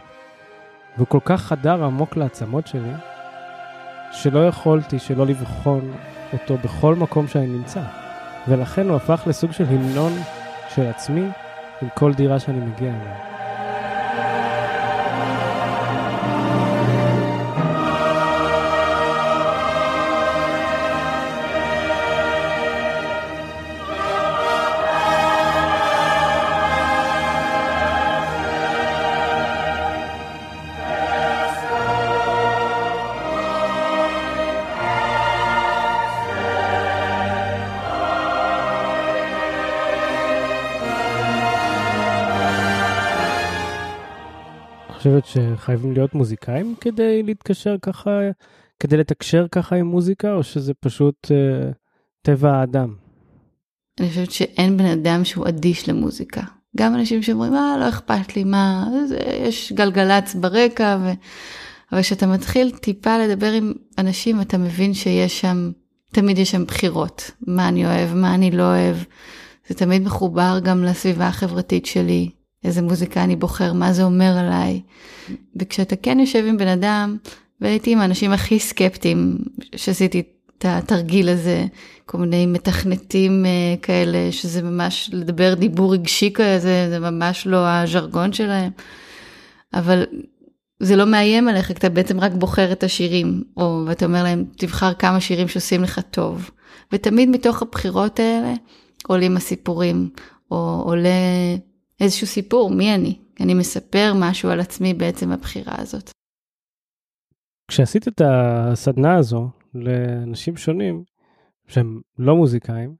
והוא 0.98 1.08
כל 1.08 1.20
כך 1.26 1.42
חדר 1.42 1.84
עמוק 1.84 2.18
לעצמות 2.18 2.68
שלי, 2.68 2.92
שלא 4.12 4.48
יכולתי 4.48 5.00
שלא 5.00 5.26
לבחון 5.26 5.94
אותו 6.34 6.58
בכל 6.58 6.96
מקום 6.96 7.28
שאני 7.28 7.48
נמצא. 7.48 7.82
ולכן 8.48 8.88
הוא 8.88 8.96
הפך 8.96 9.24
לסוג 9.28 9.52
של 9.52 9.64
המנון 9.64 10.14
של 10.76 10.86
עצמי 10.86 11.26
עם 11.82 11.88
כל 11.94 12.14
דירה 12.14 12.40
שאני 12.40 12.60
מגיע 12.60 12.90
אליה. 12.90 13.37
שחייבים 45.28 45.94
להיות 45.94 46.14
מוזיקאים 46.14 46.76
כדי 46.82 47.24
להתקשר 47.24 47.76
ככה, 47.82 48.20
כדי 48.80 48.98
לתקשר 48.98 49.46
ככה 49.52 49.76
עם 49.76 49.88
מוזיקה, 49.88 50.34
או 50.34 50.44
שזה 50.44 50.74
פשוט 50.74 51.26
uh, 51.26 51.74
טבע 52.22 52.52
האדם? 52.52 52.96
אני 54.00 54.10
חושבת 54.10 54.32
שאין 54.32 54.78
בן 54.78 54.86
אדם 54.86 55.26
שהוא 55.26 55.48
אדיש 55.48 55.90
למוזיקה. 55.90 56.42
גם 56.78 56.96
אנשים 56.96 57.24
שאומרים, 57.24 57.54
אה, 57.54 57.78
לא 57.80 57.90
אכפת 57.90 58.36
לי, 58.36 58.44
מה, 58.44 58.88
זה, 59.08 59.18
יש 59.48 59.74
גלגלצ 59.74 60.36
ברקע, 60.36 60.98
ו... 61.02 61.12
אבל 61.92 62.02
כשאתה 62.02 62.28
מתחיל 62.28 62.72
טיפה 62.72 63.18
לדבר 63.18 63.52
עם 63.52 63.74
אנשים, 63.98 64.42
אתה 64.42 64.58
מבין 64.58 64.94
שיש 64.94 65.42
שם, 65.42 65.72
תמיד 66.12 66.38
יש 66.38 66.52
שם 66.52 66.66
בחירות. 66.66 67.32
מה 67.48 67.68
אני 67.68 67.86
אוהב, 67.86 68.14
מה 68.14 68.36
אני 68.36 68.52
לא 68.52 68.64
אוהב. 68.64 68.96
זה 69.68 69.76
תמיד 69.76 70.02
מחובר 70.02 70.60
גם 70.64 70.84
לסביבה 70.84 71.28
החברתית 71.28 71.86
שלי, 71.86 72.30
איזה 72.68 72.82
מוזיקה 72.82 73.24
אני 73.24 73.36
בוחר, 73.36 73.74
מה 73.74 73.94
זה 73.94 74.04
אומר 74.04 74.38
עליי. 74.38 74.82
וכשאתה 75.56 75.96
כן 75.96 76.20
יושב 76.20 76.44
עם 76.48 76.58
בן 76.58 76.68
אדם, 76.68 77.18
והייתי 77.62 77.92
עם 77.92 78.00
האנשים 78.00 78.32
הכי 78.32 78.60
סקפטיים 78.60 79.38
שעשיתי 79.76 80.24
את 80.58 80.66
התרגיל 80.68 81.30
הזה, 81.30 81.66
כל 82.06 82.18
מיני 82.18 82.46
מתכנתים 82.46 83.46
uh, 83.46 83.82
כאלה, 83.82 84.32
שזה 84.32 84.62
ממש 84.62 85.10
לדבר 85.14 85.54
דיבור 85.54 85.94
רגשי 85.94 86.32
כזה, 86.34 86.88
זה 86.90 87.00
ממש 87.00 87.48
לא 87.48 87.68
הז'רגון 87.68 88.34
שלהם. 88.34 88.72
אבל 89.74 90.04
זה 90.80 90.96
לא 90.96 91.06
מאיים 91.06 91.48
עליך, 91.48 91.68
כי 91.68 91.74
אתה 91.74 91.90
בעצם 91.90 92.20
רק 92.20 92.32
בוחר 92.32 92.72
את 92.72 92.84
השירים, 92.84 93.44
או 93.58 93.84
ואתה 93.88 94.06
אומר 94.06 94.24
להם, 94.24 94.46
תבחר 94.58 94.94
כמה 94.94 95.20
שירים 95.20 95.48
שעושים 95.48 95.84
לך 95.84 96.02
טוב. 96.12 96.50
ותמיד 96.92 97.30
מתוך 97.30 97.62
הבחירות 97.62 98.20
האלה 98.20 98.54
עולים 99.08 99.38
הסיפורים, 99.38 100.10
או 100.52 100.82
עולה 100.86 101.10
איזשהו 102.00 102.28
סיפור, 102.28 102.70
מי 102.70 102.96
אני? 102.96 103.20
אני 103.40 103.54
מספר 103.54 104.14
משהו 104.16 104.50
על 104.50 104.60
עצמי 104.60 104.94
בעצם 104.94 105.32
הבחירה 105.32 105.76
הזאת. 105.78 106.12
כשעשית 107.68 108.08
את 108.08 108.22
הסדנה 108.26 109.16
הזו 109.16 109.50
לאנשים 109.74 110.58
שונים 110.58 111.04
שהם 111.68 112.02
לא 112.18 112.36
מוזיקאים, 112.36 112.96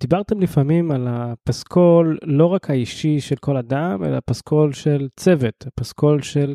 דיברתם 0.00 0.40
לפעמים 0.40 0.90
על 0.90 1.08
הפסקול 1.10 2.18
לא 2.22 2.46
רק 2.46 2.70
האישי 2.70 3.20
של 3.20 3.36
כל 3.36 3.56
אדם, 3.56 4.04
אלא 4.04 4.18
פסקול 4.24 4.72
של 4.72 5.08
צוות, 5.16 5.66
פסקול 5.74 6.22
של 6.22 6.54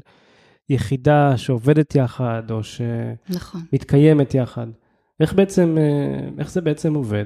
יחידה 0.69 1.37
שעובדת 1.37 1.95
יחד 1.95 2.43
או 2.51 2.59
נכון. 3.29 3.61
שמתקיימת 3.71 4.27
נכון. 4.27 4.41
יחד. 4.41 4.67
איך 5.19 5.33
בעצם, 5.33 5.77
אה, 5.77 6.29
איך 6.39 6.51
זה 6.51 6.61
בעצם 6.61 6.93
עובד? 6.93 7.25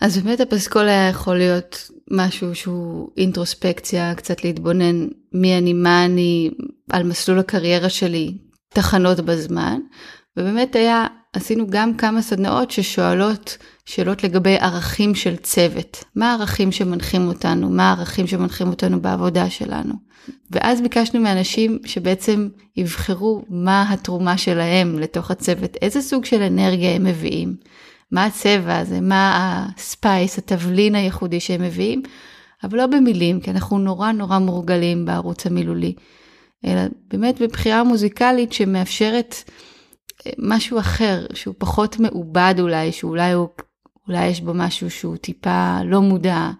אז 0.00 0.18
באמת 0.18 0.40
הפסקול 0.40 0.88
היה 0.88 1.08
יכול 1.08 1.36
להיות 1.36 1.90
משהו 2.10 2.54
שהוא 2.54 3.08
אינטרוספקציה, 3.16 4.14
קצת 4.14 4.44
להתבונן 4.44 5.06
מי 5.32 5.58
אני, 5.58 5.72
מה 5.72 6.04
אני, 6.04 6.50
על 6.90 7.02
מסלול 7.02 7.38
הקריירה 7.38 7.88
שלי, 7.88 8.38
תחנות 8.68 9.20
בזמן. 9.20 9.78
ובאמת 10.36 10.76
היה, 10.76 11.06
עשינו 11.32 11.66
גם 11.70 11.96
כמה 11.96 12.22
סדנאות 12.22 12.70
ששואלות 12.70 13.56
שאלות 13.84 14.24
לגבי 14.24 14.56
ערכים 14.60 15.14
של 15.14 15.36
צוות. 15.36 16.04
מה 16.14 16.30
הערכים 16.30 16.72
שמנחים 16.72 17.28
אותנו? 17.28 17.70
מה 17.70 17.88
הערכים 17.88 18.26
שמנחים 18.26 18.68
אותנו 18.68 19.00
בעבודה 19.00 19.50
שלנו? 19.50 19.94
ואז 20.50 20.80
ביקשנו 20.80 21.20
מאנשים 21.20 21.78
שבעצם 21.84 22.48
יבחרו 22.76 23.42
מה 23.48 23.92
התרומה 23.92 24.38
שלהם 24.38 24.98
לתוך 24.98 25.30
הצוות, 25.30 25.76
איזה 25.82 26.02
סוג 26.02 26.24
של 26.24 26.42
אנרגיה 26.42 26.94
הם 26.94 27.04
מביאים. 27.04 27.56
מה 28.10 28.24
הצבע 28.24 28.78
הזה, 28.78 29.00
מה 29.00 29.32
הספייס, 29.76 30.38
התבלין 30.38 30.94
הייחודי 30.94 31.40
שהם 31.40 31.62
מביאים, 31.62 32.02
אבל 32.64 32.78
לא 32.78 32.86
במילים, 32.86 33.40
כי 33.40 33.50
אנחנו 33.50 33.78
נורא 33.78 34.12
נורא 34.12 34.38
מורגלים 34.38 35.04
בערוץ 35.04 35.46
המילולי, 35.46 35.94
אלא 36.66 36.80
באמת 37.08 37.42
בבחירה 37.42 37.84
מוזיקלית 37.84 38.52
שמאפשרת 38.52 39.34
אה, 40.26 40.32
משהו 40.38 40.78
אחר, 40.78 41.26
שהוא 41.34 41.54
פחות 41.58 41.98
מעובד 41.98 42.54
אולי, 42.58 42.92
שאולי 42.92 43.32
הוא, 43.32 43.48
אולי 44.08 44.26
יש 44.26 44.40
בו 44.40 44.54
משהו 44.54 44.90
שהוא 44.90 45.16
טיפה 45.16 45.78
לא 45.84 46.00
מודע, 46.00 46.50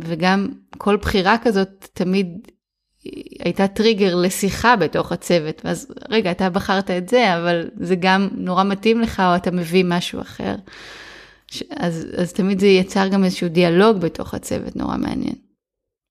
וגם 0.00 0.48
כל 0.78 0.96
בחירה 0.96 1.36
כזאת 1.42 1.88
תמיד 1.92 2.26
הייתה 3.44 3.68
טריגר 3.68 4.14
לשיחה 4.14 4.76
בתוך 4.76 5.12
הצוות, 5.12 5.62
ואז 5.64 5.86
רגע, 6.08 6.30
אתה 6.30 6.50
בחרת 6.50 6.90
את 6.90 7.08
זה, 7.08 7.36
אבל 7.36 7.68
זה 7.80 7.96
גם 7.96 8.28
נורא 8.32 8.64
מתאים 8.64 9.00
לך, 9.00 9.20
או 9.20 9.36
אתה 9.36 9.50
מביא 9.50 9.84
משהו 9.86 10.20
אחר. 10.20 10.54
אז, 11.76 12.06
אז 12.16 12.32
תמיד 12.32 12.60
זה 12.60 12.66
יצר 12.66 13.08
גם 13.08 13.24
איזשהו 13.24 13.48
דיאלוג 13.48 13.96
בתוך 13.96 14.34
הצוות, 14.34 14.76
נורא 14.76 14.96
מעניין. 14.96 15.34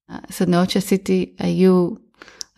הסדנאות 0.08 0.70
שעשיתי 0.70 1.34
היו, 1.38 1.88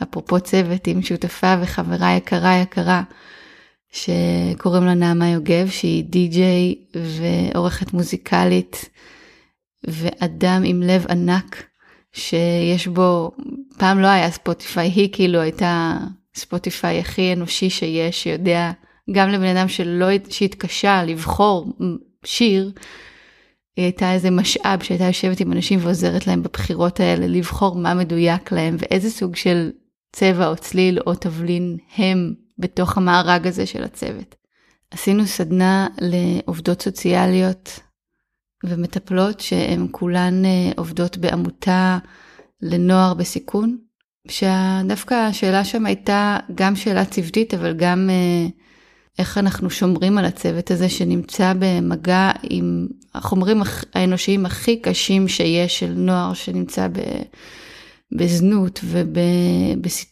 אפרופו 0.03 0.41
צוות, 0.41 0.87
עם 0.87 1.03
שותפה 1.03 1.55
וחברה 1.63 2.17
יקרה 2.17 2.57
יקרה, 2.57 3.03
שקוראים 3.93 4.85
לה 4.85 4.95
נעמה 4.95 5.29
יוגב, 5.29 5.69
שהיא 5.71 6.05
די-ג'יי 6.05 6.75
ועורכת 6.95 7.93
מוזיקלית, 7.93 8.89
ואדם 9.85 10.63
עם 10.65 10.83
לב 10.83 11.07
ענק. 11.09 11.67
שיש 12.17 12.87
בו, 12.87 13.31
פעם 13.79 13.99
לא 13.99 14.07
היה 14.07 14.31
ספוטיפיי, 14.31 14.89
היא 14.89 15.09
כאילו 15.13 15.41
הייתה 15.41 15.99
ספוטיפיי 16.35 16.99
הכי 16.99 17.33
אנושי 17.33 17.71
שיש, 17.71 18.23
שיודע, 18.23 18.71
גם 19.11 19.29
לבן 19.29 19.57
אדם 19.57 19.69
שלא, 19.69 20.07
שהתקשה 20.31 21.05
לבחור 21.05 21.73
שיר, 22.25 22.73
היא 23.77 23.85
הייתה 23.85 24.13
איזה 24.13 24.31
משאב 24.31 24.83
שהייתה 24.83 25.05
יושבת 25.05 25.41
עם 25.41 25.53
אנשים 25.53 25.79
ועוזרת 25.83 26.27
להם 26.27 26.43
בבחירות 26.43 27.01
האלה, 27.01 27.27
לבחור 27.27 27.77
מה 27.77 27.95
מדויק 27.95 28.53
להם 28.53 28.77
ואיזה 28.79 29.11
סוג 29.11 29.37
של 29.37 29.71
צבע 30.13 30.49
או 30.49 30.57
צליל 30.57 30.99
או 31.07 31.15
תבלין 31.15 31.77
הם 31.97 32.35
בתוך 32.59 32.97
המארג 32.97 33.47
הזה 33.47 33.67
של 33.67 33.85
הצוות. 33.85 34.35
עשינו 34.91 35.27
סדנה 35.27 35.87
לעובדות 36.01 36.83
סוציאליות 36.83 37.81
ומטפלות 38.65 39.41
שהן 39.41 39.87
כולן 39.91 40.45
אה, 40.45 40.71
עובדות 40.77 41.19
בעמותה 41.19 41.99
לנוער 42.63 43.15
בסיכון, 43.15 43.79
שדווקא 44.29 45.15
השאלה 45.15 45.65
שם 45.65 45.87
הייתה 45.87 46.39
גם 46.55 46.77
שאלה 46.77 47.05
צוותית, 47.05 47.55
אבל 47.55 47.75
גם 47.77 48.11
אה, 48.11 48.47
איך 49.19 49.39
אנחנו 49.39 49.71
שומרים 49.71 50.19
על 50.19 50.25
הצוות 50.25 50.71
הזה 50.71 50.89
שנמצא 50.89 51.53
במגע 51.59 52.31
עם 52.43 52.87
החומרים 53.15 53.63
האנושיים 53.95 54.47
הכי 54.47 54.81
קשים 54.81 55.29
שיש 55.29 55.79
של 55.79 55.93
נוער 55.97 56.35
שנמצא 56.35 56.89
ב, 56.89 57.01
בזנות 58.13 58.81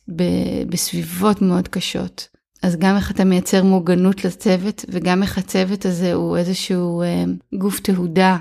ובסביבות 0.08 1.42
מאוד 1.42 1.68
קשות. 1.68 2.33
אז 2.64 2.76
גם 2.76 2.96
איך 2.96 3.10
אתה 3.10 3.24
מייצר 3.24 3.64
מוגנות 3.64 4.24
לצוות 4.24 4.84
וגם 4.88 5.22
איך 5.22 5.38
הצוות 5.38 5.86
הזה 5.86 6.14
הוא 6.14 6.36
איזשהו 6.36 7.02
אה, 7.02 7.24
גוף 7.58 7.80
תהודה 7.80 8.38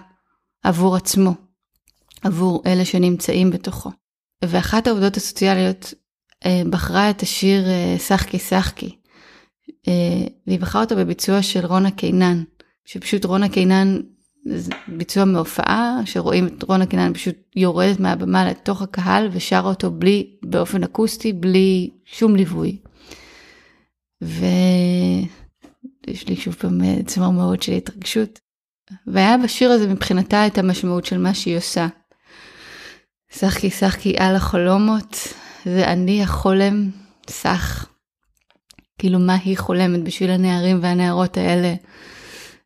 עבור 0.64 0.96
עצמו, 0.96 1.34
עבור 2.22 2.64
אלה 2.66 2.86
שנמצאים 2.86 3.50
בתוכו. 3.50 3.92
ואחת 4.44 4.88
העובדות 4.88 5.18
הסוציאליות 5.18 5.94
אה, 6.46 6.62
בחרה 6.70 7.10
את 7.10 7.22
השיר 7.22 7.68
אה, 7.68 7.96
שחקי 8.00 8.40
שחקי, 8.40 8.96
אה, 9.88 10.28
והיא 10.48 10.60
בחרה 10.60 10.82
אותו 10.82 10.96
בביצוע 10.96 11.42
של 11.42 11.66
רונה 11.66 11.92
קינן, 11.92 12.44
שפשוט 12.86 13.26
רונה 13.26 13.50
קינן, 13.50 14.00
ביצוע 14.88 15.26
מהופעה, 15.26 16.02
שרואים 16.06 16.48
את 16.48 16.64
רונה 16.64 16.86
קינן 16.86 17.14
פשוט 17.14 17.36
יורדת 17.56 18.00
מהבמה 18.00 18.50
לתוך 18.50 18.82
הקהל 18.82 19.30
ושרה 19.32 19.70
אותו 19.70 19.92
בלי, 19.92 20.36
באופן 20.44 20.84
אקוסטי, 20.84 21.34
בלי 21.34 21.90
שום 22.06 22.36
ליווי. 22.36 22.78
ויש 24.24 26.28
לי 26.28 26.36
שוב 26.36 26.54
פעם 26.54 27.04
צמרמורת 27.04 27.64
של 27.64 27.72
התרגשות. 27.72 28.40
והיה 29.08 29.38
בשיר 29.38 29.72
הזה 29.72 29.88
מבחינתה 29.88 30.48
את 30.48 30.58
המשמעות 30.58 31.06
של 31.06 31.18
מה 31.18 31.34
שהיא 31.34 31.58
עושה. 31.58 31.88
שחקי 33.32 33.70
שחקי 33.70 34.16
על 34.18 34.36
החלומות, 34.36 35.18
זה 35.66 35.88
אני 35.88 36.24
החולם, 36.24 36.90
סך. 37.30 37.86
כאילו 38.98 39.20
מה 39.20 39.36
היא 39.36 39.58
חולמת 39.58 40.04
בשביל 40.04 40.30
הנערים 40.30 40.80
והנערות 40.82 41.38
האלה, 41.38 41.76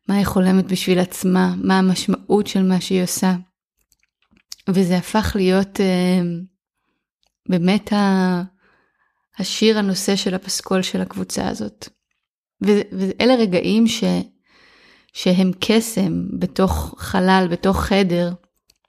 מה 0.08 0.14
היא 0.14 0.26
חולמת 0.26 0.64
בשביל 0.64 0.98
עצמה, 0.98 1.54
מה 1.56 1.78
המשמעות 1.78 2.46
של 2.46 2.62
מה 2.62 2.80
שהיא 2.80 3.02
עושה. 3.02 3.34
וזה 4.68 4.96
הפך 4.96 5.32
להיות 5.34 5.80
אה, 5.80 6.20
באמת 7.48 7.92
ה... 7.92 8.42
השיר 9.38 9.78
הנושא 9.78 10.16
של 10.16 10.34
הפסקול 10.34 10.82
של 10.82 11.00
הקבוצה 11.00 11.48
הזאת. 11.48 11.88
ואלה 12.60 13.34
רגעים 13.34 13.86
ש... 13.86 14.04
שהם 15.12 15.50
קסם 15.60 16.38
בתוך 16.38 16.94
חלל, 16.98 17.48
בתוך 17.50 17.80
חדר, 17.80 18.32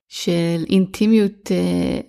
של 0.08 0.66
אינטימיות 0.70 1.52
אה, 1.52 2.00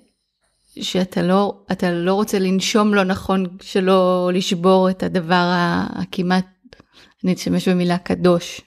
שאתה 0.82 1.23
לא, 1.23 1.64
לא 1.92 2.14
רוצה 2.14 2.38
לנשום 2.38 2.94
לא 2.94 3.04
נכון, 3.04 3.47
שלא 3.62 4.30
לשבור 4.35 4.90
את 4.90 5.02
הדבר 5.02 5.52
הכמעט, 5.92 6.47
אני 7.25 7.35
אשתמש 7.35 7.68
במילה 7.68 7.99
קדוש. 7.99 8.61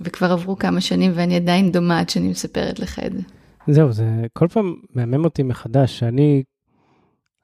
וכבר 0.00 0.32
עברו 0.32 0.56
כמה 0.56 0.80
שנים 0.80 1.12
ואני 1.14 1.36
עדיין 1.36 1.72
דומעת 1.72 2.10
שאני 2.10 2.28
מספרת 2.28 2.78
לך 2.78 2.98
את 3.06 3.12
זה. 3.12 3.22
זהו, 3.68 3.92
זה 3.92 4.04
כל 4.32 4.48
פעם 4.48 4.74
מהמם 4.94 5.24
אותי 5.24 5.42
מחדש, 5.42 5.98
שאני 5.98 6.42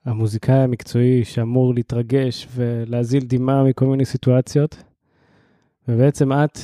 המוזיקאי 0.05 0.59
המקצועי 0.59 1.25
שאמור 1.25 1.75
להתרגש 1.75 2.49
ולהזיל 2.55 3.25
דמעה 3.27 3.65
מכל 3.65 3.87
מיני 3.87 4.05
סיטואציות, 4.05 4.83
ובעצם 5.89 6.33
את 6.33 6.59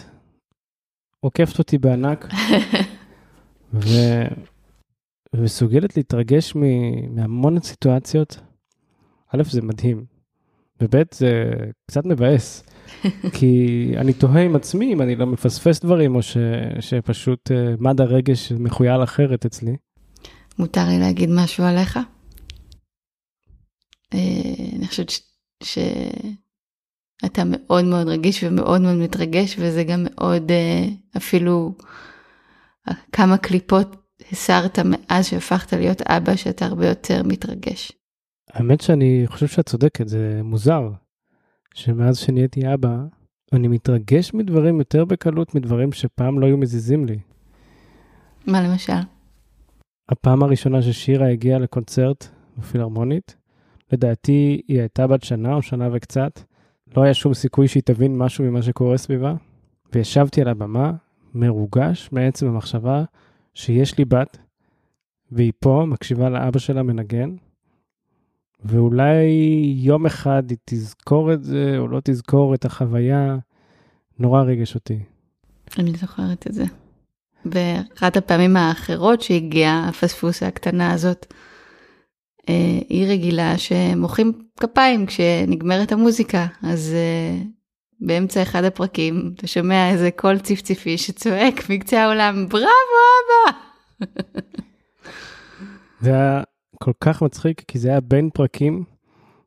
עוקפת 1.21 1.59
אותי 1.59 1.79
בענק, 1.79 2.29
ו... 3.75 3.89
ומסוגלת 5.37 5.97
להתרגש 5.97 6.55
מהמון 7.11 7.61
סיטואציות. 7.61 8.41
א', 9.35 9.43
זה 9.43 9.63
מדהים, 9.63 10.05
וב', 10.81 10.95
זה 11.13 11.51
קצת 11.87 12.05
מבאס, 12.07 12.63
כי 13.37 13.93
אני 13.97 14.13
תוהה 14.13 14.43
עם 14.43 14.57
עצמי 14.57 14.93
אם 14.93 15.03
אני 15.03 15.17
לא 15.17 15.27
מפספס 15.27 15.81
דברים, 15.81 16.15
או 16.15 16.23
ש... 16.23 16.37
שפשוט 16.81 17.51
אה, 17.51 17.75
מד 17.79 18.01
הרגש 18.01 18.53
מחוייל 18.53 19.03
אחרת 19.03 19.47
אצלי. 19.47 19.77
מותר 20.59 20.89
לי 20.89 20.99
להגיד 20.99 21.31
משהו 21.33 21.65
עליך? 21.65 21.99
אה, 24.15 24.19
אני 24.77 24.87
חושבת 24.87 25.11
שאתה 25.63 27.43
מאוד 27.47 27.85
מאוד 27.85 28.09
רגיש 28.09 28.45
ומאוד 28.45 28.81
מאוד 28.81 28.97
מתרגש, 28.97 29.57
וזה 29.59 29.85
גם 29.85 30.07
מאוד 30.11 30.51
אה, 30.51 30.87
אפילו 31.17 31.75
כמה 33.13 33.39
קליפות 33.39 33.97
הסרת 34.33 34.79
מאז 34.79 35.27
שהפכת 35.27 35.73
להיות 35.73 36.03
אבא, 36.03 36.37
שאתה 36.37 36.67
הרבה 36.67 36.89
יותר 36.89 37.23
מתרגש. 37.25 37.93
האמת 38.53 38.81
שאני 38.81 39.23
חושב 39.27 39.47
שאת 39.47 39.69
צודקת, 39.69 40.09
זה 40.09 40.41
מוזר, 40.45 40.91
שמאז 41.75 42.19
שנהייתי 42.19 42.75
אבא, 42.75 42.97
אני 43.53 43.69
מתרגש 43.69 44.35
מדברים 44.35 44.79
יותר 44.79 45.05
בקלות 45.05 45.55
מדברים 45.55 45.93
שפעם 45.93 46.41
לא 46.41 46.47
היו 46.47 46.57
מזיזים 46.57 47.07
לי. 47.07 47.19
מה 48.47 48.61
למשל? 48.63 48.93
הפעם 50.09 50.43
הראשונה 50.43 50.83
ששירה 50.83 51.29
הגיעה 51.29 51.59
לקונצרט 51.59 52.29
בפילהרמונית, 52.59 53.37
לדעתי 53.93 54.63
היא 54.69 54.81
הייתה 54.81 55.07
בת 55.07 55.23
שנה 55.23 55.55
או 55.55 55.63
שנה 55.63 55.89
וקצת, 55.93 56.41
לא 56.97 57.03
היה 57.03 57.15
שום 57.15 57.35
סיכוי 57.35 57.69
שהיא 57.69 57.83
תבין 57.83 58.19
משהו 58.19 58.45
ממה 58.45 58.63
שקורה 58.63 58.99
סביבה, 58.99 59.35
וישבתי 59.93 60.41
על 60.41 60.49
הבמה, 60.49 60.93
מרוגש 61.35 62.09
מעצם 62.13 62.47
המחשבה 62.47 63.05
שיש 63.55 63.99
לי 63.99 64.05
בת, 64.05 64.39
והיא 65.33 65.53
פה, 65.59 65.85
מקשיבה 65.87 66.29
לאבא 66.29 66.59
שלה 66.59 66.83
מנגן, 66.83 67.37
ואולי 68.65 69.25
יום 69.77 70.07
אחד 70.07 70.43
היא 70.51 70.59
תזכור 70.65 71.33
את 71.33 71.45
זה, 71.45 71.75
או 71.79 71.89
לא 71.89 72.01
תזכור 72.05 72.55
את 72.55 72.65
החוויה, 72.65 73.37
נורא 74.19 74.43
ריגש 74.43 74.75
אותי. 74.75 74.99
אני 75.79 75.93
זוכרת 75.93 76.47
את 76.47 76.53
זה. 76.53 76.65
ואחת 77.45 78.17
הפעמים 78.17 78.57
האחרות 78.57 79.23
שהגיעה 79.23 79.89
הפספוסה 79.89 80.47
הקטנה 80.47 80.93
הזאת, 80.93 81.35
היא 82.89 83.07
רגילה 83.09 83.59
שמוחאים 83.59 84.33
כפיים 84.61 85.07
כשנגמרת 85.07 85.93
המוזיקה, 85.93 86.47
אז 86.63 86.95
אה, 86.95 87.43
באמצע 88.01 88.43
אחד 88.43 88.65
הפרקים 88.65 89.33
אתה 89.37 89.47
שומע 89.47 89.91
איזה 89.91 90.11
קול 90.11 90.39
צפציפי 90.39 90.99
שצועק 90.99 91.71
מקצה 91.71 92.05
העולם, 92.05 92.49
בראבו 92.49 93.01
אבא! 93.21 93.59
זה 96.03 96.11
היה 96.11 96.43
כל 96.83 96.93
כך 97.01 97.23
מצחיק, 97.23 97.63
כי 97.69 97.79
זה 97.79 97.89
היה 97.89 98.01
בין 98.01 98.31
פרקים, 98.31 98.85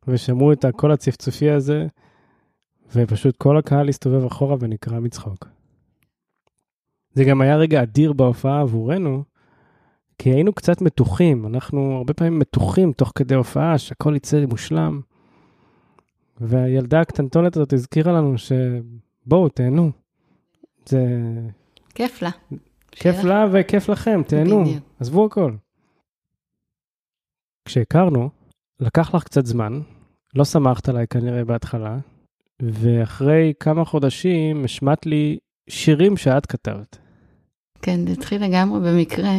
ושמעו 0.08 0.52
את 0.52 0.64
הקול 0.64 0.92
הצפצופי 0.92 1.50
הזה, 1.50 1.86
ופשוט 2.94 3.36
כל 3.36 3.58
הקהל 3.58 3.88
הסתובב 3.88 4.24
אחורה 4.24 4.56
ונקרע 4.60 5.00
מצחוק. 5.00 5.48
זה 7.12 7.24
גם 7.24 7.40
היה 7.40 7.56
רגע 7.56 7.82
אדיר 7.82 8.12
בהופעה 8.12 8.60
עבורנו, 8.60 9.24
כי 10.18 10.30
היינו 10.30 10.52
קצת 10.52 10.82
מתוחים, 10.82 11.46
אנחנו 11.46 11.96
הרבה 11.96 12.14
פעמים 12.14 12.38
מתוחים 12.38 12.92
תוך 12.92 13.12
כדי 13.14 13.34
הופעה, 13.34 13.78
שהכל 13.78 14.16
יצא 14.16 14.44
מושלם. 14.46 15.00
והילדה 16.40 17.00
הקטנטונת 17.00 17.56
הזאת 17.56 17.72
הזכירה 17.72 18.12
לנו 18.12 18.34
שבואו, 18.38 19.48
תהנו. 19.48 19.90
זה... 20.86 21.04
כיף 21.94 22.22
לה. 22.22 22.30
כיף. 22.90 23.24
לה 23.24 23.44
וכיף 23.52 23.88
לכם, 23.88 24.22
תהנו, 24.26 24.64
בדיוק. 24.64 24.82
עזבו 25.00 25.26
הכל. 25.26 25.54
כשהכרנו, 27.64 28.30
לקח 28.80 29.14
לך 29.14 29.24
קצת 29.24 29.46
זמן, 29.46 29.80
לא 30.34 30.44
שמחת 30.44 30.88
עליי 30.88 31.06
כנראה 31.06 31.44
בהתחלה, 31.44 31.98
ואחרי 32.62 33.52
כמה 33.60 33.84
חודשים 33.84 34.64
השמעת 34.64 35.06
לי 35.06 35.38
שירים 35.68 36.16
שאת 36.16 36.46
כתבת. 36.46 36.98
כן, 37.82 38.06
זה 38.06 38.12
התחיל 38.12 38.44
לגמרי 38.44 38.80
במקרה. 38.80 39.32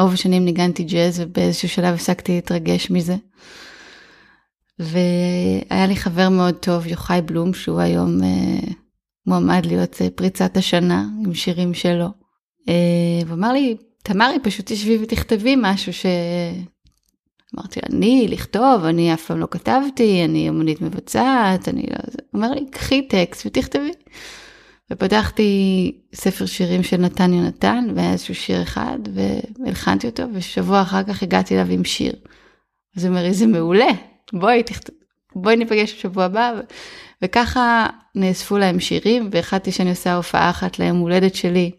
רוב 0.00 0.12
השנים 0.12 0.44
ניגנתי 0.44 0.84
ג'אז 0.84 1.20
ובאיזשהו 1.20 1.68
שלב 1.68 1.94
הפסקתי 1.94 2.32
להתרגש 2.32 2.90
מזה. 2.90 3.16
והיה 4.78 5.86
לי 5.86 5.96
חבר 5.96 6.28
מאוד 6.28 6.54
טוב, 6.54 6.86
יוחאי 6.86 7.22
בלום, 7.22 7.54
שהוא 7.54 7.80
היום 7.80 8.22
אה, 8.22 8.68
מועמד 9.26 9.66
להיות 9.66 10.02
אה, 10.02 10.10
פריצת 10.10 10.56
השנה 10.56 11.06
עם 11.24 11.34
שירים 11.34 11.74
שלו. 11.74 12.06
אה, 12.68 13.20
ואמר 13.26 13.52
לי, 13.52 13.76
תמרי, 14.02 14.36
פשוט 14.42 14.72
תשבי 14.72 14.98
ותכתבי 15.02 15.54
משהו 15.58 15.92
ש... 15.92 16.06
אמרתי, 17.54 17.80
אני, 17.92 18.26
לכתוב, 18.28 18.84
אני 18.84 19.14
אף 19.14 19.26
פעם 19.26 19.40
לא 19.40 19.48
כתבתי, 19.50 20.24
אני 20.24 20.48
אמנית 20.48 20.80
מבצעת, 20.80 21.68
אני 21.68 21.82
לא... 21.90 21.96
הוא 22.14 22.22
אומר 22.34 22.50
לי, 22.50 22.70
קחי 22.70 23.08
טקסט 23.08 23.46
ותכתבי. 23.46 23.90
ופתחתי 24.92 25.92
ספר 26.14 26.46
שירים 26.46 26.82
של 26.82 26.96
נתן 26.96 27.32
יונתן, 27.32 27.86
והיה 27.94 28.12
איזשהו 28.12 28.34
שיר 28.34 28.62
אחד, 28.62 28.98
והלחנתי 29.14 30.06
אותו, 30.06 30.22
ושבוע 30.34 30.82
אחר 30.82 31.02
כך 31.02 31.22
הגעתי 31.22 31.54
אליו 31.54 31.70
עם 31.70 31.84
שיר. 31.84 32.12
אז 32.96 33.04
הוא 33.04 33.10
אומר 33.10 33.22
לי, 33.22 33.34
זה 33.34 33.46
מעולה, 33.46 33.90
בואי, 34.32 34.62
תכת... 34.62 34.90
בואי 35.34 35.56
ניפגש 35.56 35.94
בשבוע 35.94 36.24
הבא. 36.24 36.52
וככה 37.22 37.86
נאספו 38.14 38.58
להם 38.58 38.80
שירים, 38.80 39.28
והחלטתי 39.32 39.72
שאני 39.72 39.90
עושה 39.90 40.14
הופעה 40.14 40.50
אחת 40.50 40.78
ליום 40.78 40.98
הולדת 40.98 41.34
שלי 41.34 41.70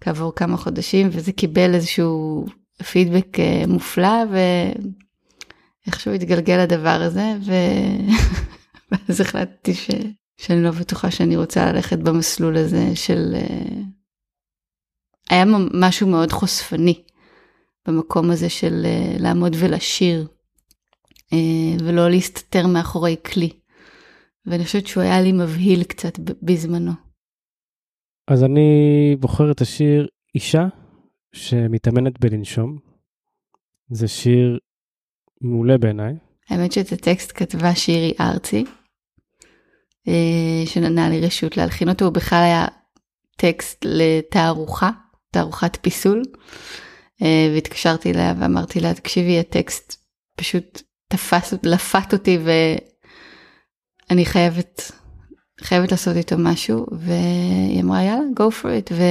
כעבור 0.00 0.34
כמה 0.34 0.56
חודשים, 0.56 1.08
וזה 1.12 1.32
קיבל 1.32 1.74
איזשהו 1.74 2.46
פידבק 2.90 3.38
אה, 3.38 3.62
מופלא, 3.68 4.24
איכשהו 5.86 6.12
התגלגל 6.12 6.58
הדבר 6.58 7.02
הזה, 7.02 7.34
ו... 7.46 7.52
ואז 8.92 9.20
החלטתי 9.20 9.74
ש... 9.74 9.90
שאני 10.40 10.62
לא 10.62 10.70
בטוחה 10.70 11.10
שאני 11.10 11.36
רוצה 11.36 11.72
ללכת 11.72 11.98
במסלול 11.98 12.56
הזה 12.56 12.96
של... 12.96 13.34
אה, 13.34 13.82
היה 15.30 15.44
משהו 15.74 16.08
מאוד 16.08 16.32
חושפני 16.32 17.02
במקום 17.88 18.30
הזה 18.30 18.48
של 18.48 18.82
אה, 18.84 19.16
לעמוד 19.18 19.56
ולשיר, 19.58 20.28
אה, 21.32 21.84
ולא 21.84 22.10
להסתתר 22.10 22.66
מאחורי 22.66 23.16
כלי. 23.24 23.50
ואני 24.46 24.64
חושבת 24.64 24.86
שהוא 24.86 25.02
היה 25.02 25.20
לי 25.20 25.32
מבהיל 25.32 25.84
קצת 25.84 26.18
בזמנו. 26.18 26.92
אז 28.28 28.44
אני 28.44 29.16
בוחר 29.20 29.50
את 29.50 29.60
השיר 29.60 30.08
אישה 30.34 30.66
שמתאמנת 31.32 32.20
בלנשום. 32.20 32.78
זה 33.90 34.08
שיר 34.08 34.58
מעולה 35.40 35.78
בעיניי. 35.78 36.14
האמת 36.48 36.72
שאת 36.72 36.92
הטקסט 36.92 37.32
כתבה 37.34 37.74
שירי 37.74 38.12
ארצי, 38.20 38.64
שנתנה 40.66 41.08
לי 41.08 41.20
רשות 41.20 41.56
להלחין 41.56 41.88
אותו, 41.88 42.04
הוא 42.04 42.12
בכלל 42.12 42.42
היה 42.42 42.66
טקסט 43.36 43.84
לתערוכה, 43.88 44.90
תערוכת 45.30 45.78
פיסול, 45.80 46.22
אה, 47.22 47.50
והתקשרתי 47.54 48.10
אליה 48.10 48.34
ואמרתי 48.38 48.80
לה, 48.80 48.94
תקשיבי, 48.94 49.38
הטקסט 49.38 49.96
פשוט 50.36 50.82
תפס, 51.08 51.54
לפת 51.62 52.12
אותי 52.12 52.38
ואני 54.08 54.24
חייבת, 54.24 54.92
חייבת 55.60 55.90
לעשות 55.90 56.16
איתו 56.16 56.36
משהו, 56.38 56.86
והיא 56.92 57.82
אמרה, 57.82 58.02
יאללה, 58.02 58.24
go 58.36 58.62
for 58.62 58.66
it, 58.66 58.92
ו... 58.92 59.02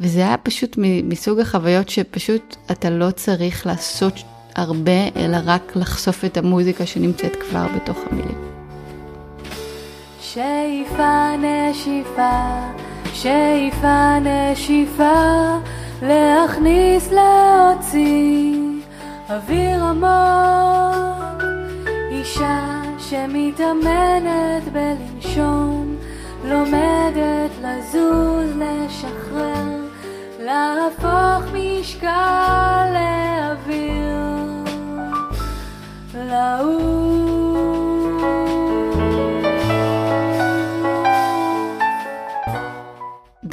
וזה 0.00 0.20
היה 0.20 0.36
פשוט 0.36 0.76
מסוג 1.04 1.40
החוויות 1.40 1.88
שפשוט 1.88 2.56
אתה 2.70 2.90
לא 2.90 3.10
צריך 3.10 3.66
לעשות 3.66 4.14
הרבה, 4.54 5.08
אלא 5.16 5.36
רק 5.44 5.76
לחשוף 5.76 6.24
את 6.24 6.36
המוזיקה 6.36 6.86
שנמצאת 6.86 7.36
כבר 7.36 7.66
בתוך 7.76 7.98
המילים. 8.10 8.57
שאיפה 10.34 11.30
נשיפה, 11.38 12.60
שאיפה 13.12 14.18
נשיפה, 14.20 15.58
להכניס 16.02 17.12
להוציא 17.12 18.56
אוויר 19.30 19.84
עמוק, 19.84 21.42
אישה 22.10 22.82
שמתאמנת 22.98 24.62
בלנשום, 24.72 25.96
לומדת 26.44 27.50
לזוז, 27.62 28.50
לשחרר, 28.56 29.86
להפוך 30.40 31.44
משקל 31.54 32.86
לאוויר, 32.92 34.16
לעוף. 36.14 37.87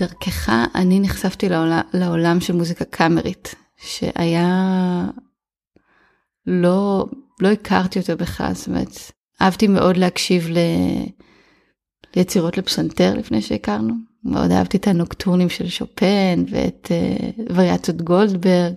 דרכך 0.06 0.50
אני 0.76 1.00
נחשפתי 1.00 1.50
לעולם, 1.50 1.82
לעולם 1.94 2.40
של 2.40 2.54
מוזיקה 2.54 2.86
קאמרית, 2.86 3.56
שהיה... 3.78 5.06
לא, 6.48 7.06
לא 7.40 7.48
הכרתי 7.48 8.00
אותו 8.00 8.18
בכלל, 8.18 8.54
זאת 8.54 8.68
אומרת, 8.68 9.12
אהבתי 9.42 9.68
מאוד 9.68 9.98
להקשיב 9.98 10.48
ל... 10.50 10.58
ליצירות 12.16 12.58
לפסנתר 12.58 13.14
לפני 13.14 13.42
שהכרנו, 13.42 13.94
מאוד 14.24 14.52
אהבתי 14.52 14.78
את 14.78 14.88
הנוקטורנים 14.88 15.50
של 15.50 15.68
שופן 15.68 16.44
ואת 16.50 16.92
uh, 16.92 17.42
וריאציות 17.56 18.02
גולדברג. 18.02 18.74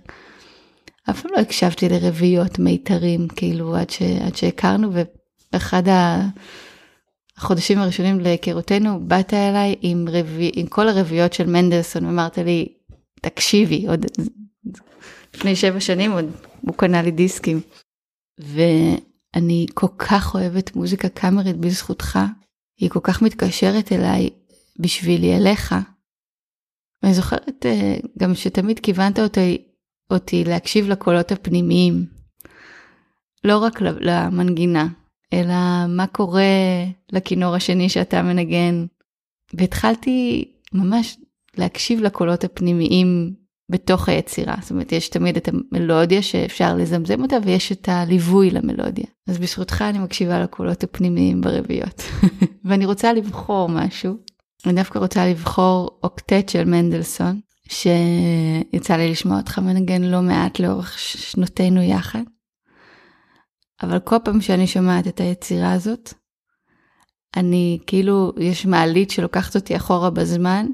אף 1.11 1.23
פעם 1.23 1.31
לא 1.37 1.41
הקשבתי 1.41 1.89
לרביעיות 1.89 2.59
מיתרים, 2.59 3.29
כאילו, 3.29 3.77
עד, 3.77 3.91
ש... 3.91 4.03
עד 4.03 4.37
שהכרנו, 4.37 4.91
ואחד 5.53 5.89
ה... 5.89 6.29
החודשים 7.39 7.79
הראשונים 7.79 8.21
להיכרותנו, 8.21 9.09
באת 9.09 9.35
אליי 9.35 9.75
עם, 9.81 10.09
רבי, 10.09 10.51
עם 10.55 10.67
כל 10.67 10.89
הרביעיות 10.89 11.33
של 11.33 11.47
מנדלסון, 11.47 12.05
ואמרת 12.05 12.39
לי, 12.39 12.69
תקשיבי, 13.21 13.87
עוד 13.89 14.07
לפני 15.35 15.57
שבע 15.57 15.81
שנים 15.81 16.13
עוד 16.13 16.25
הוא 16.61 16.75
קנה 16.75 17.03
לי 17.03 17.11
דיסקים. 17.11 17.61
ואני 18.41 19.67
כל 19.75 19.87
כך 19.99 20.35
אוהבת 20.35 20.77
מוזיקה 20.77 21.09
קאמרית 21.09 21.57
בזכותך, 21.57 22.19
היא 22.81 22.91
כל 22.91 23.01
כך 23.03 23.23
מתקשרת 23.23 23.93
אליי 23.93 24.31
בשבילי 24.81 25.37
אליך. 25.37 25.75
ואני 27.03 27.15
זוכרת 27.15 27.67
אה, 27.67 27.97
גם 28.19 28.35
שתמיד 28.35 28.79
כיוונת 28.79 29.19
אותי, 29.19 29.63
אותי 30.11 30.45
להקשיב 30.45 30.89
לקולות 30.89 31.33
הפנימיים, 31.33 32.07
לא 33.45 33.59
רק 33.59 33.81
למנגינה, 33.81 34.89
אלא 35.33 35.87
מה 35.89 36.07
קורה 36.07 36.43
לכינור 37.13 37.55
השני 37.55 37.89
שאתה 37.89 38.23
מנגן. 38.23 38.87
והתחלתי 39.55 40.45
ממש 40.73 41.17
להקשיב 41.57 42.01
לקולות 42.01 42.45
הפנימיים 42.45 43.35
בתוך 43.71 44.09
היצירה. 44.09 44.55
זאת 44.61 44.71
אומרת, 44.71 44.93
יש 44.93 45.09
תמיד 45.09 45.37
את 45.37 45.49
המלודיה 45.49 46.23
שאפשר 46.23 46.77
לזמזם 46.77 47.23
אותה, 47.23 47.37
ויש 47.45 47.73
את 47.73 47.89
הליווי 47.89 48.51
למלודיה. 48.51 49.07
אז 49.29 49.39
בזכותך 49.39 49.85
אני 49.89 49.99
מקשיבה 49.99 50.41
לקולות 50.43 50.85
הפנימיים 50.85 51.41
ברביעיות. 51.41 52.03
ואני 52.65 52.87
רוצה 52.87 53.13
לבחור 53.13 53.69
משהו. 53.69 54.17
אני 54.67 54.75
דווקא 54.75 54.99
רוצה 54.99 55.27
לבחור 55.27 55.91
אוקטט 56.03 56.49
של 56.49 56.65
מנדלסון, 56.65 57.41
שיצא 57.69 58.97
לי 58.97 59.11
לשמוע 59.11 59.37
אותך 59.37 59.59
מנגן 59.59 60.03
לא 60.03 60.23
מעט 60.23 60.61
לאורך 60.61 60.99
שנותינו 60.99 61.83
יחד. 61.83 62.23
אבל 63.83 63.99
כל 63.99 64.17
פעם 64.25 64.41
שאני 64.41 64.67
שומעת 64.67 65.07
את 65.07 65.21
היצירה 65.21 65.73
הזאת, 65.73 66.15
אני 67.37 67.79
כאילו, 67.87 68.33
יש 68.41 68.67
מעלית 68.67 69.11
שלוקחת 69.11 69.57
אותי 69.57 69.77
אחורה 69.77 70.11
בזמן, 70.11 70.67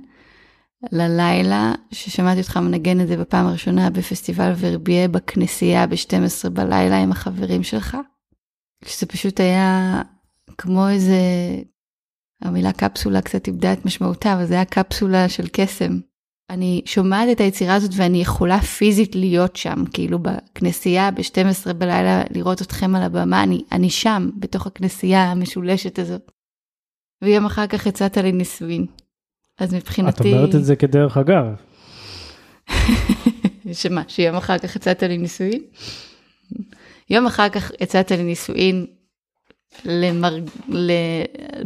ללילה 0.92 1.72
ששמעתי 1.90 2.40
אותך 2.40 2.56
מנגן 2.56 3.00
את 3.00 3.08
זה 3.08 3.16
בפעם 3.16 3.46
הראשונה 3.46 3.90
בפסטיבל 3.90 4.52
ורבייה 4.58 5.08
בכנסייה 5.08 5.86
ב-12 5.86 6.50
בלילה 6.50 7.02
עם 7.02 7.12
החברים 7.12 7.62
שלך. 7.62 7.96
שזה 8.84 9.06
פשוט 9.06 9.40
היה 9.40 10.02
כמו 10.58 10.88
איזה, 10.88 11.20
המילה 12.42 12.72
קפסולה 12.72 13.22
קצת 13.22 13.46
איבדה 13.46 13.72
את 13.72 13.84
משמעותה, 13.84 14.34
אבל 14.34 14.46
זה 14.46 14.54
היה 14.54 14.64
קפסולה 14.64 15.28
של 15.28 15.48
קסם. 15.52 15.98
אני 16.50 16.82
שומעת 16.84 17.28
את 17.32 17.40
היצירה 17.40 17.74
הזאת 17.74 17.90
ואני 17.96 18.20
יכולה 18.20 18.60
פיזית 18.60 19.14
להיות 19.14 19.56
שם, 19.56 19.84
כאילו 19.92 20.18
בכנסייה 20.18 21.10
ב-12 21.10 21.72
בלילה 21.72 22.22
לראות 22.30 22.62
אתכם 22.62 22.94
על 22.94 23.02
הבמה, 23.02 23.42
אני, 23.42 23.62
אני 23.72 23.90
שם, 23.90 24.30
בתוך 24.38 24.66
הכנסייה 24.66 25.22
המשולשת 25.22 25.98
הזאת. 25.98 26.32
ויום 27.22 27.46
אחר 27.46 27.66
כך 27.66 27.86
יצאת 27.86 28.16
לנישואין. 28.16 28.86
אז 29.58 29.74
מבחינתי... 29.74 30.30
את 30.30 30.34
אומרת 30.34 30.54
את 30.54 30.64
זה 30.64 30.76
כדרך 30.76 31.16
אגב. 31.16 31.44
שמה, 33.72 34.02
שיום 34.08 34.36
אחר 34.36 34.58
כך 34.58 34.76
יצאת 34.76 35.02
לנישואין? 35.02 35.62
יום 37.10 37.26
אחר 37.26 37.48
כך 37.48 37.72
יצאת 37.80 38.12
לנישואין 38.12 38.86
למר... 39.84 40.38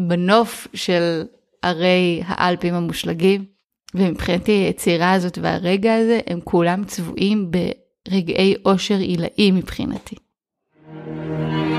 בנוף 0.08 0.68
של 0.74 1.22
ערי 1.62 2.22
האלפים 2.26 2.74
המושלגים. 2.74 3.57
ומבחינתי 3.94 4.52
היצירה 4.52 5.12
הזאת 5.12 5.38
והרגע 5.42 5.94
הזה 5.94 6.20
הם 6.26 6.40
כולם 6.44 6.84
צבועים 6.84 7.50
ברגעי 7.50 8.54
אושר 8.64 8.98
עילאי 8.98 9.50
מבחינתי. 9.50 10.16
התחנה 10.88 11.77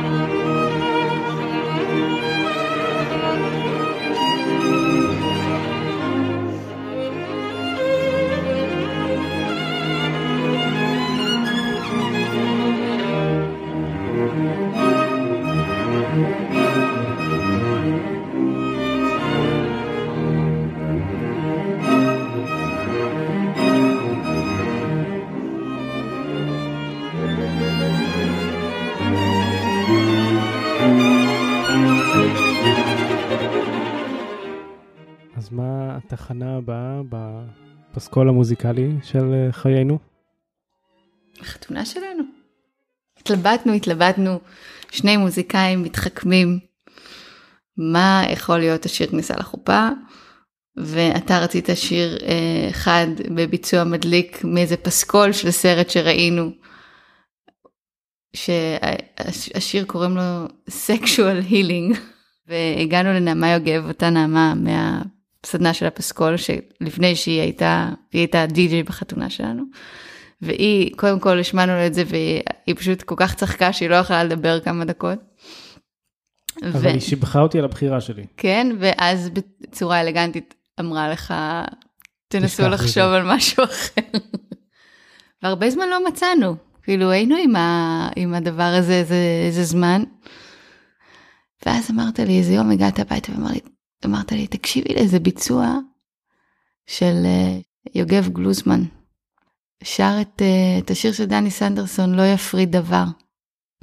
בפסקול 38.09 38.29
המוזיקלי 38.29 38.91
של 39.03 39.33
אה, 39.33 39.51
חיינו? 39.51 39.99
החתונה 41.41 41.85
שלנו. 41.85 42.23
התלבטנו, 43.19 43.73
התלבטנו, 43.73 44.39
שני 44.91 45.17
מוזיקאים 45.17 45.83
מתחכמים, 45.83 46.59
מה 47.77 48.23
יכול 48.29 48.57
להיות 48.59 48.85
השיר 48.85 49.07
כניסה 49.07 49.33
לחופה, 49.37 49.89
ואתה 50.77 51.39
רצית 51.39 51.69
שיר 51.75 52.17
אה, 52.21 52.69
אחד 52.69 53.07
בביצוע 53.35 53.83
מדליק 53.83 54.43
מאיזה 54.43 54.77
פסקול 54.77 55.31
של 55.31 55.51
סרט 55.51 55.89
שראינו. 55.89 56.51
שהשיר 58.35 59.85
קוראים 59.85 60.17
לו 60.17 60.45
sexual 60.67 61.51
healing 61.51 61.97
והגענו 62.47 63.09
לנעמה 63.09 63.51
יוגב 63.51 63.85
אותה 63.87 64.09
נעמה 64.09 64.53
מהסדנה 65.43 65.73
של 65.73 65.85
הפסקול 65.85 66.35
שלפני 66.37 67.15
שהיא 67.15 67.41
הייתה 67.41 67.89
היא 68.11 68.19
הייתה 68.19 68.45
די.ג'יי 68.45 68.83
בחתונה 68.83 69.29
שלנו. 69.29 69.63
והיא 70.41 70.95
קודם 70.95 71.19
כל 71.19 71.39
השמענו 71.39 71.85
את 71.87 71.93
זה 71.93 72.03
והיא 72.07 72.75
פשוט 72.75 73.01
כל 73.01 73.15
כך 73.17 73.35
צחקה 73.35 73.73
שהיא 73.73 73.89
לא 73.89 73.95
יכלה 73.95 74.23
לדבר 74.23 74.59
כמה 74.59 74.85
דקות. 74.85 75.19
אבל 76.63 76.79
ו... 76.81 76.87
היא 76.87 76.99
שיבחה 76.99 77.39
אותי 77.39 77.59
על 77.59 77.65
הבחירה 77.65 78.01
שלי. 78.01 78.25
כן 78.37 78.75
ואז 78.79 79.29
בצורה 79.29 80.01
אלגנטית 80.01 80.55
אמרה 80.79 81.09
לך 81.09 81.33
תנסו 82.27 82.69
לחשוב 82.69 83.03
על 83.03 83.23
משהו 83.25 83.63
אחר. 83.63 84.17
והרבה 85.43 85.69
זמן 85.69 85.89
לא 85.89 86.07
מצאנו 86.07 86.55
כאילו 86.83 87.11
היינו 87.11 87.35
עם, 87.43 87.55
ה... 87.55 88.09
עם 88.15 88.33
הדבר 88.33 88.63
הזה 88.63 88.93
איזה, 88.93 89.15
איזה 89.45 89.63
זמן. 89.63 90.03
ואז 91.65 91.91
אמרת 91.91 92.19
לי 92.19 92.37
איזה 92.37 92.53
יום 92.53 92.71
הגעת 92.71 92.99
הביתה 92.99 93.31
ואמרת 93.31 93.51
לי 93.53 93.59
תקשיבי 94.49 94.93
לאיזה 94.93 95.19
ביצוע 95.19 95.77
של 96.87 97.23
uh, 97.23 97.89
יוגב 97.95 98.29
גלוזמן. 98.29 98.83
שר 99.83 100.17
את, 100.21 100.41
uh, 100.41 100.83
את 100.83 100.91
השיר 100.91 101.13
של 101.13 101.25
דני 101.25 101.51
סנדרסון 101.51 102.15
לא 102.15 102.21
יפריד 102.21 102.71
דבר. 102.71 103.03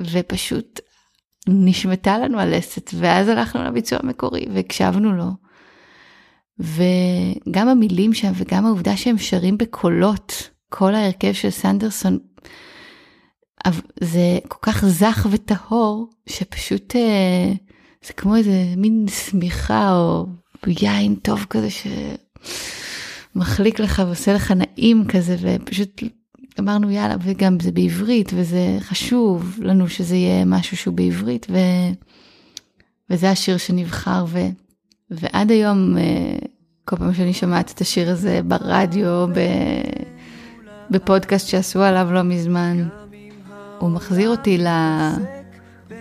ופשוט 0.01 0.81
נשמטה 1.49 2.19
לנו 2.19 2.41
הלסת 2.41 2.91
ואז 2.95 3.29
הלכנו 3.29 3.65
לביצוע 3.65 3.99
המקורי 4.03 4.47
והקשבנו 4.55 5.13
לו. 5.13 5.31
וגם 6.59 7.69
המילים 7.69 8.15
שם 8.15 8.33
וגם 8.35 8.67
העובדה 8.67 8.97
שהם 8.97 9.19
שרים 9.19 9.59
בקולות 9.59 10.51
כל 10.71 10.95
ההרכב 10.95 11.33
של 11.33 11.51
סנדרסון 11.51 12.19
זה 14.01 14.39
כל 14.49 14.59
כך 14.63 14.85
זך 14.87 15.27
וטהור 15.31 16.11
שפשוט 16.29 16.95
uh, 16.95 17.66
זה 18.07 18.13
כמו 18.13 18.37
איזה 18.37 18.65
מין 18.77 19.07
שמיכה 19.09 19.97
או 19.97 20.27
יין 20.67 21.15
טוב 21.15 21.47
כזה 21.51 21.69
שמחליק 23.35 23.81
לך 23.81 24.03
ועושה 24.07 24.33
לך 24.35 24.51
נעים 24.53 25.05
כזה 25.09 25.37
ופשוט 25.41 26.03
אמרנו 26.61 26.91
יאללה 26.91 27.17
וגם 27.23 27.61
זה 27.61 27.73
בעברית 27.73 28.31
וזה 28.35 28.77
חשוב 28.81 29.59
לנו 29.63 29.89
שזה 29.89 30.17
יהיה 30.17 30.45
משהו 30.45 30.77
שהוא 30.77 30.95
בעברית 30.95 31.47
ו... 31.51 31.57
וזה 33.11 33.31
השיר 33.31 33.57
שנבחר 33.57 34.25
ו... 34.29 34.39
ועד 35.11 35.51
היום 35.51 35.99
אה, 35.99 36.37
כל 36.85 36.97
פעם 36.97 37.15
שאני 37.15 37.33
שומעת 37.33 37.73
את 37.75 37.81
השיר 37.81 38.11
הזה 38.11 38.41
ברדיו 38.45 39.27
ב... 39.35 39.41
בפודקאסט 40.91 41.49
שעשו 41.49 41.83
עליו 41.83 42.09
לא 42.13 42.23
מזמן 42.23 42.89
הוא 43.79 43.91
מחזיר 43.91 44.31
אותי 44.31 44.59
ל... 44.59 44.67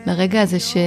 לרגע 0.06 0.42
הזה 0.42 0.60
ש... 0.60 0.78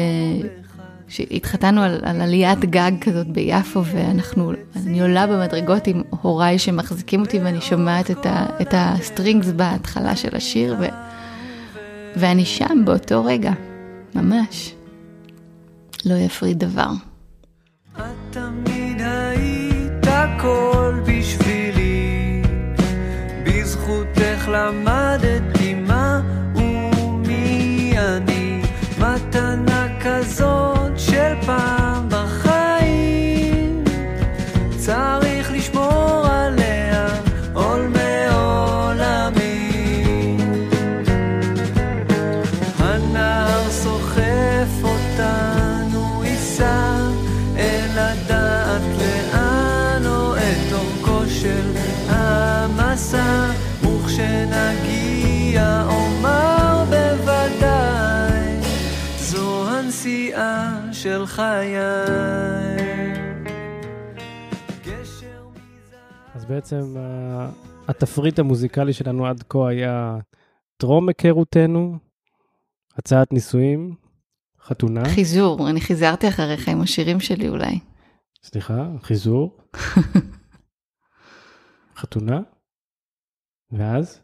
שהתחתנו 1.09 1.83
על, 1.83 2.01
על 2.03 2.21
עליית 2.21 2.59
גג 2.65 2.93
כזאת 3.01 3.27
ביפו 3.27 3.85
ואנחנו, 3.85 4.53
אני 4.77 5.01
עולה 5.01 5.27
במדרגות 5.27 5.87
עם 5.87 6.03
הוריי 6.11 6.59
שמחזיקים 6.59 7.21
אותי 7.21 7.39
ואני 7.39 7.61
שומעת 7.61 8.11
את, 8.11 8.27
ה, 8.27 8.47
את 8.63 8.69
ה 8.73 8.82
strings 8.82 9.49
בהתחלה 9.49 10.17
של 10.17 10.37
השיר 10.37 10.77
ו, 10.81 10.85
ואני 12.17 12.45
שם 12.45 12.83
באותו 12.85 13.25
רגע, 13.25 13.53
ממש. 14.15 14.75
לא 16.05 16.15
יפריד 16.15 16.59
דבר. 16.59 16.91
את 17.97 18.37
הכל 20.07 21.01
בשבילי, 21.07 22.43
בזכותך 23.45 24.49
למדתי 24.49 25.08
חיי. 61.39 61.77
אז 66.35 66.45
בעצם 66.45 66.97
התפריט 67.89 68.39
המוזיקלי 68.39 68.93
שלנו 68.93 69.27
עד 69.27 69.43
כה 69.49 69.69
היה 69.69 70.17
טרום 70.77 71.09
היכרותנו, 71.09 71.99
הצעת 72.97 73.33
נישואים, 73.33 73.95
חתונה. 74.61 75.05
חיזור, 75.15 75.71
אני 75.71 75.81
חיזרתי 75.81 76.29
אחריך 76.29 76.69
עם 76.69 76.81
השירים 76.81 77.21
שלי 77.21 77.49
אולי. 77.49 77.79
סליחה, 78.43 78.89
חיזור. 79.03 79.59
חתונה. 81.99 82.41
ואז? 83.73 84.21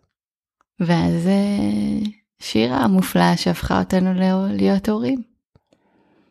ואז 0.81 1.27
אה, 1.27 2.11
שירה 2.39 2.77
המופלאה 2.77 3.37
שהפכה 3.37 3.81
אותנו 3.81 4.15
להיות 4.57 4.89
הורים. 4.89 5.34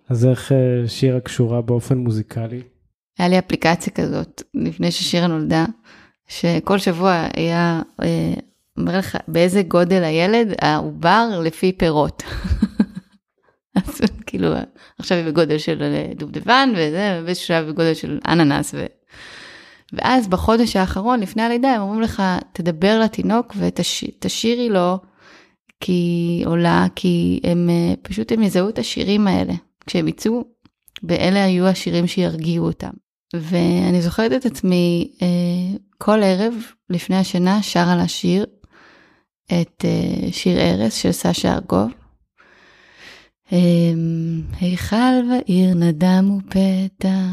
אז 0.10 0.26
איך 0.26 0.52
אה, 0.52 0.88
שירה 0.88 1.20
קשורה 1.20 1.62
באופן 1.62 1.98
מוזיקלי? 1.98 2.62
היה 3.18 3.28
לי 3.28 3.40
אפליקציה 3.40 3.94
כזאת 3.94 4.44
לפני 4.54 4.92
ששירה 4.92 5.28
נולדה, 5.28 5.66
שכל 6.28 6.78
שבוע 6.78 7.28
היה 7.34 7.82
אה, 8.04 8.34
אומר 8.78 8.98
לך 8.98 9.18
באיזה 9.28 9.64
גודל 9.64 10.04
הילד, 10.04 10.48
העובר 10.62 11.40
לפי 11.44 11.72
פירות. 11.72 12.24
אז 13.76 14.02
כאילו 14.26 14.48
עכשיו 15.00 15.18
היא 15.18 15.26
בגודל 15.26 15.58
של 15.58 15.82
אה, 15.82 16.14
דובדבן 16.16 16.70
וזה, 16.76 17.20
ובאיזשהו 17.22 17.48
שלב 17.48 17.68
בגודל 17.68 17.94
של 17.94 18.20
אננס. 18.28 18.74
ו... 18.74 18.86
ואז 19.94 20.28
בחודש 20.28 20.76
האחרון 20.76 21.20
לפני 21.20 21.42
הלידה 21.42 21.70
הם 21.70 21.82
אומרים 21.82 22.02
לך 22.02 22.24
תדבר 22.54 23.00
לתינוק 23.00 23.54
ותשאירי 23.58 24.70
לו 24.70 24.98
כי 25.80 26.44
עולה 26.46 26.86
כי 26.96 27.40
הם 27.44 27.70
פשוט 28.02 28.32
הם 28.32 28.44
יזהו 28.44 28.70
את 28.70 28.80
השירים 28.80 29.28
האלה 29.28 29.54
כשהם 29.86 30.08
יצאו, 30.08 30.44
ואלה 31.04 31.44
היו 31.44 31.68
השירים 31.68 32.08
שירגיעו 32.08 32.66
אותם. 32.66 32.92
ואני 33.36 34.02
זוכרת 34.02 34.32
את 34.34 34.46
עצמי 34.46 35.12
אה, 35.22 35.78
כל 35.98 36.24
ערב 36.24 36.54
לפני 36.90 37.16
השינה 37.16 37.64
שרה 37.64 37.96
לשיר 38.04 38.46
את 39.46 39.86
אה, 39.86 40.32
שיר 40.32 40.60
ארס 40.60 40.94
של 40.94 41.12
סשה 41.12 41.54
ארגוב. 41.54 41.92
אמ, 43.52 44.42
היכל 44.62 44.96
ועיר 45.30 45.74
נדמו 45.76 46.40
פתע 46.50 47.26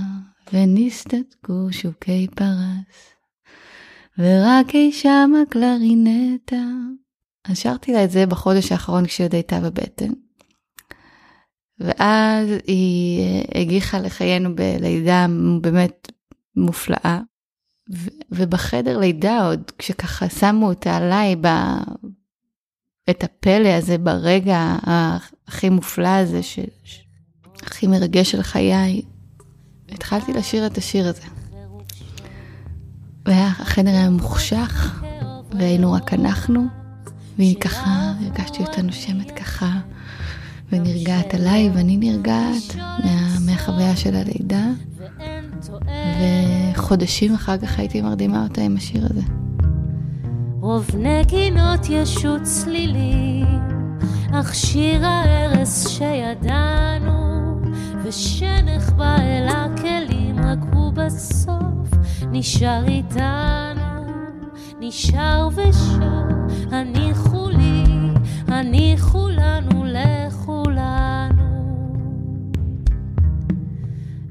ונסתתקו 0.52 1.68
שוקי 1.70 2.26
פרס 2.34 3.14
ורק 4.18 4.74
אי 4.74 4.92
שם 4.92 5.32
הקלרינטה. 5.42 6.56
אז 7.44 7.58
שרתי 7.58 7.92
לה 7.92 8.04
את 8.04 8.10
זה 8.10 8.26
בחודש 8.26 8.72
האחרון 8.72 9.06
כשהיא 9.06 9.24
עוד 9.24 9.34
הייתה 9.34 9.60
בבטן. 9.60 10.12
ואז 11.80 12.48
היא 12.66 13.20
אה, 13.20 13.60
הגיחה 13.60 14.00
לחיינו 14.00 14.56
בלידה 14.56 15.26
באמת 15.60 16.12
מופלאה. 16.56 17.20
ובחדר 18.30 18.98
לידה 18.98 19.46
עוד, 19.46 19.70
כשככה 19.78 20.28
שמו 20.28 20.68
אותה 20.68 20.96
עליי, 20.96 21.36
ב... 21.36 21.46
את 23.10 23.24
הפלא 23.24 23.68
הזה 23.68 23.98
ברגע 23.98 24.76
הכי 25.46 25.68
מופלא 25.68 26.08
הזה, 26.08 26.42
ש... 26.42 26.58
הכי 27.62 27.86
מרגש 27.86 28.30
של 28.30 28.42
חיי, 28.42 29.02
התחלתי 29.88 30.32
לשיר 30.32 30.66
את 30.66 30.78
השיר 30.78 31.08
הזה. 31.08 31.22
והחדר 33.24 33.90
היה 33.90 34.10
מוחשך, 34.10 35.02
והיינו 35.58 35.92
רק 35.92 36.14
אנחנו, 36.14 36.66
והיא 37.38 37.60
ככה, 37.60 38.12
הרגשתי 38.20 38.62
אותה 38.62 38.82
נושמת 38.82 39.30
ככה. 39.30 39.80
ונרגעת 40.72 41.34
עליי, 41.34 41.70
ואני 41.74 41.96
נרגעת 41.96 42.76
מה, 42.76 43.38
מהחוויה 43.46 43.96
של 43.96 44.14
הלידה. 44.14 44.66
וחודשים 46.74 47.34
אחר 47.34 47.58
כך 47.58 47.78
הייתי 47.78 48.00
מרדימה 48.00 48.42
אותה 48.42 48.60
עם 48.60 48.76
השיר 48.76 49.06
הזה. 49.10 49.22
רוב 50.60 50.90
נגינות 50.96 51.80
ישות 51.90 52.42
צלילים, 52.42 53.60
אך 54.32 54.54
שיר 54.54 55.06
הארס 55.06 55.88
שידענו, 55.88 57.60
ושנחבא 58.04 59.16
אל 59.20 59.48
הכלים, 59.48 60.38
רק 60.38 60.58
הוא 60.72 60.92
בסוף 60.92 61.88
נשאר 62.30 62.84
איתנו, 62.88 64.06
נשאר 64.80 65.48
ושר, 65.54 66.22
הניחו 66.70 67.48
לי 67.48 67.84
הניחו 68.50 69.28
לנו 69.28 69.84
לכולנו. 70.60 71.50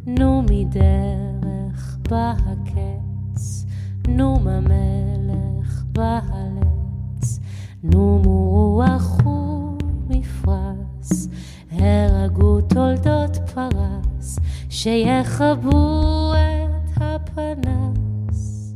נו 0.07 0.41
מדרך 0.41 1.97
בא 2.09 2.33
הקץ, 2.45 3.65
נו 4.07 4.39
מהמלך 4.39 5.83
בא 5.91 6.19
הלץ, 6.29 7.39
נו 7.83 8.21
מרוח 8.25 9.17
ומפרש, 9.25 11.27
הרגו 11.71 12.61
תולדות 12.61 13.37
פרס, 13.53 14.39
שיכבו 14.69 16.33
את 16.35 17.01
הפנס. 17.01 18.73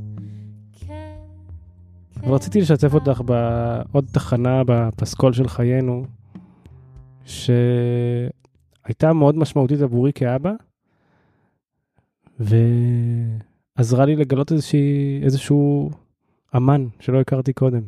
כן, 0.87 1.15
כן, 2.21 2.29
ורציתי 2.29 2.61
לשתף 2.61 2.93
אותך 2.93 3.21
בעוד 3.25 4.05
תחנה 4.11 4.61
בפסקול 4.67 5.33
של 5.33 5.47
חיינו, 5.47 6.05
שהייתה 7.25 9.13
מאוד 9.13 9.37
משמעותית 9.37 9.81
עבורי 9.81 10.13
כאבא, 10.13 10.51
ועזרה 12.39 14.05
לי 14.05 14.15
לגלות 14.15 14.51
איזושהי, 14.51 15.19
איזשהו 15.23 15.91
אמן 16.55 16.87
שלא 16.99 17.21
הכרתי 17.21 17.53
קודם. 17.53 17.81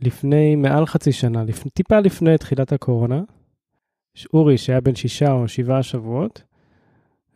לפני 0.00 0.56
מעל 0.56 0.86
חצי 0.86 1.12
שנה, 1.12 1.44
לפ... 1.44 1.68
טיפה 1.68 2.00
לפני 2.00 2.38
תחילת 2.38 2.72
הקורונה, 2.72 3.22
אורי, 4.34 4.58
שהיה 4.58 4.80
בן 4.80 4.94
שישה 4.94 5.32
או 5.32 5.48
שבעה 5.48 5.82
שבועות, 5.82 6.42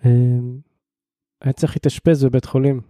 אמ, 0.05 0.59
היה 1.40 1.52
צריך 1.52 1.76
להתאשפז 1.76 2.24
בבית 2.24 2.44
חולים. 2.44 2.81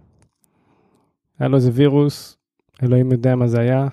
היה 1.39 1.49
לו 1.49 1.57
איזה 1.57 1.71
וירוס, 1.75 2.37
אלוהים 2.83 3.13
יודע 3.13 3.37
מה 3.37 3.47
זה 3.47 3.61
היה. 3.61 3.89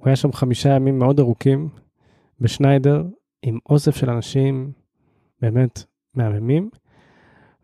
הוא 0.00 0.06
היה 0.06 0.16
שם 0.16 0.32
חמישה 0.32 0.68
ימים 0.68 0.98
מאוד 0.98 1.20
ארוכים 1.20 1.68
בשניידר, 2.40 3.04
עם 3.42 3.58
אוסף 3.68 3.96
של 3.96 4.10
אנשים 4.10 4.72
באמת 5.40 5.84
מהממים, 6.14 6.70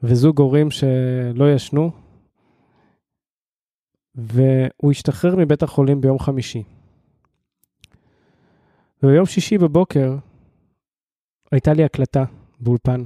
וזוג 0.02 0.40
הורים 0.40 0.70
שלא 0.70 1.52
ישנו, 1.52 1.90
והוא 4.14 4.90
השתחרר 4.90 5.36
מבית 5.36 5.62
החולים 5.62 6.00
ביום 6.00 6.18
חמישי. 6.18 6.62
וביום 9.02 9.26
שישי 9.26 9.58
בבוקר 9.58 10.16
הייתה 11.52 11.72
לי 11.72 11.84
הקלטה 11.84 12.24
באולפן. 12.60 13.04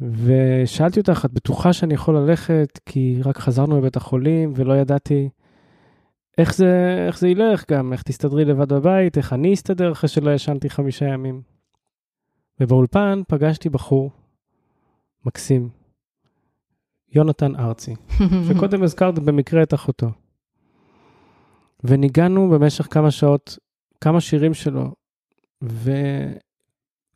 ושאלתי 0.00 1.00
אותך, 1.00 1.24
את 1.24 1.32
בטוחה 1.32 1.72
שאני 1.72 1.94
יכול 1.94 2.16
ללכת 2.16 2.78
כי 2.86 3.20
רק 3.24 3.38
חזרנו 3.38 3.78
מבית 3.78 3.96
החולים 3.96 4.52
ולא 4.56 4.76
ידעתי 4.76 5.28
איך 6.40 6.54
זה, 6.54 7.04
איך 7.06 7.18
זה 7.18 7.28
ילך 7.28 7.64
גם, 7.70 7.92
איך 7.92 8.02
תסתדרי 8.02 8.44
לבד 8.44 8.72
בבית, 8.72 9.18
איך 9.18 9.32
אני 9.32 9.54
אסתדר 9.54 9.92
אחרי 9.92 10.08
שלא 10.08 10.30
ישנתי 10.34 10.70
חמישה 10.70 11.06
ימים. 11.06 11.42
ובאולפן 12.60 13.22
פגשתי 13.28 13.68
בחור 13.68 14.10
מקסים, 15.26 15.68
יונתן 17.12 17.56
ארצי, 17.56 17.94
שקודם 18.48 18.82
הזכרת 18.82 19.18
במקרה 19.18 19.62
את 19.62 19.74
אחותו. 19.74 20.10
וניגענו 21.84 22.50
במשך 22.50 22.86
כמה 22.90 23.10
שעות 23.10 23.58
כמה 24.00 24.20
שירים 24.20 24.54
שלו, 24.54 24.94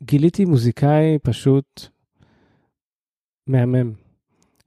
וגיליתי 0.01 0.45
מוזיקאי 0.45 1.19
פשוט 1.23 1.87
מהמם, 3.47 3.93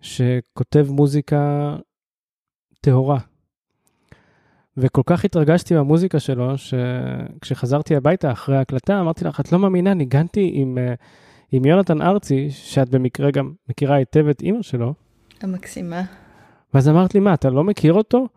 שכותב 0.01 0.87
מוזיקה 0.90 1.77
טהורה. 2.81 3.18
וכל 4.81 5.03
כך 5.07 5.25
התרגשתי 5.25 5.75
מהמוזיקה 5.75 6.21
שלו, 6.21 6.53
שכשחזרתי 6.59 7.97
הביתה 7.97 8.33
אחרי 8.33 8.57
ההקלטה, 8.57 9.01
אמרתי 9.01 9.25
לך, 9.25 9.41
את 9.41 9.53
לא 9.53 9.59
מאמינה, 9.59 9.95
ניגנתי 9.95 10.51
עם, 10.55 10.79
אה, 10.79 10.95
עם 11.53 11.64
יונתן 11.64 12.03
ארצי, 12.03 12.51
שאת 12.51 12.88
במקרה 12.88 13.31
גם 13.31 13.53
מכירה 13.69 13.97
היטב 13.97 14.29
את 14.29 14.41
אימא 14.41 14.62
שלו. 14.62 14.95
המקסימה. 15.41 16.03
ואז 16.75 16.88
אמרת 16.88 17.14
לי, 17.14 17.21
מה, 17.21 17.35
אתה 17.35 17.51
לא 17.51 17.64
מכיר 17.64 17.93
אותו? 17.93 18.29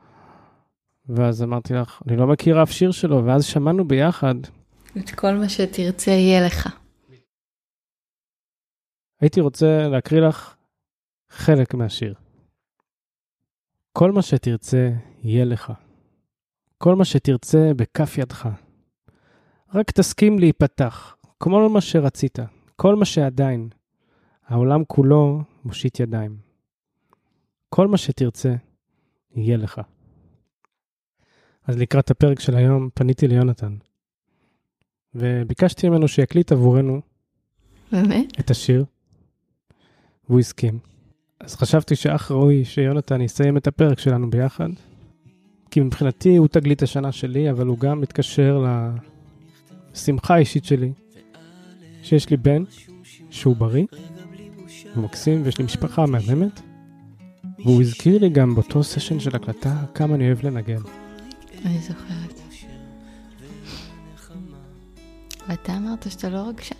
ואז 1.09 1.43
אמרתי 1.43 1.73
לך, 1.73 2.01
אני 2.07 2.17
לא 2.17 2.27
מכיר 2.27 2.63
אף 2.63 2.71
שיר 2.71 2.91
שלו, 2.91 3.25
ואז 3.25 3.45
שמענו 3.45 3.87
ביחד. 3.87 4.35
את 4.97 5.09
כל 5.09 5.31
מה 5.31 5.49
שתרצה 5.49 6.11
יהיה 6.11 6.45
לך. 6.45 6.77
הייתי 9.21 9.41
רוצה 9.41 9.87
להקריא 9.87 10.21
לך 10.21 10.55
חלק 11.29 11.73
מהשיר. 11.73 12.13
כל 13.93 14.11
מה 14.11 14.21
שתרצה 14.21 14.89
יהיה 15.23 15.45
לך. 15.45 15.73
כל 16.81 16.95
מה 16.95 17.05
שתרצה 17.05 17.71
בכף 17.75 18.17
ידך. 18.17 18.49
רק 19.73 19.91
תסכים 19.91 20.39
להיפתח, 20.39 21.15
כמו 21.39 21.69
מה 21.69 21.81
שרצית, 21.81 22.39
כל 22.75 22.95
מה 22.95 23.05
שעדיין. 23.05 23.69
העולם 24.47 24.83
כולו 24.87 25.41
מושיט 25.65 25.99
ידיים. 25.99 26.37
כל 27.69 27.87
מה 27.87 27.97
שתרצה 27.97 28.55
יהיה 29.35 29.57
לך. 29.57 29.81
אז 31.65 31.77
לקראת 31.77 32.11
הפרק 32.11 32.39
של 32.39 32.55
היום 32.55 32.89
פניתי 32.93 33.27
ליונתן, 33.27 33.75
וביקשתי 35.15 35.89
ממנו 35.89 36.07
שיקליט 36.07 36.51
עבורנו 36.51 37.01
באמת? 37.91 38.39
את 38.39 38.51
השיר, 38.51 38.85
והוא 40.29 40.39
הסכים. 40.39 40.79
אז 41.39 41.55
חשבתי 41.55 41.95
שאך 41.95 42.31
ראוי 42.31 42.65
שיונתן 42.65 43.21
יסיים 43.21 43.57
את 43.57 43.67
הפרק 43.67 43.99
שלנו 43.99 44.29
ביחד, 44.29 44.69
כי 45.71 45.79
מבחינתי 45.79 46.35
הוא 46.35 46.47
תגלית 46.47 46.83
השנה 46.83 47.11
שלי, 47.11 47.51
אבל 47.51 47.67
הוא 47.67 47.77
גם 47.77 48.01
מתקשר 48.01 48.65
לשמחה 49.93 50.35
האישית 50.35 50.65
שלי, 50.65 50.91
שיש 52.03 52.29
לי 52.29 52.37
בן 52.37 52.63
שהוא 53.29 53.55
בריא, 53.55 53.85
הוא 54.95 55.03
מקסים 55.03 55.41
ויש 55.43 55.57
לי 55.57 55.65
משפחה 55.65 56.05
מהממת, 56.05 56.61
והוא 57.59 57.81
הזכיר 57.81 58.17
לי 58.21 58.29
גם 58.29 58.55
באותו 58.55 58.83
סשן 58.83 59.19
של 59.19 59.35
הקלטה 59.35 59.75
כמה 59.95 60.15
אני 60.15 60.27
אוהב 60.27 60.45
לנגן. 60.45 60.81
אני 61.65 61.79
זוכרת. 61.79 62.41
ואתה 65.49 65.77
אמרת 65.77 66.11
שאתה 66.11 66.29
לא 66.29 66.47
רגשן. 66.47 66.75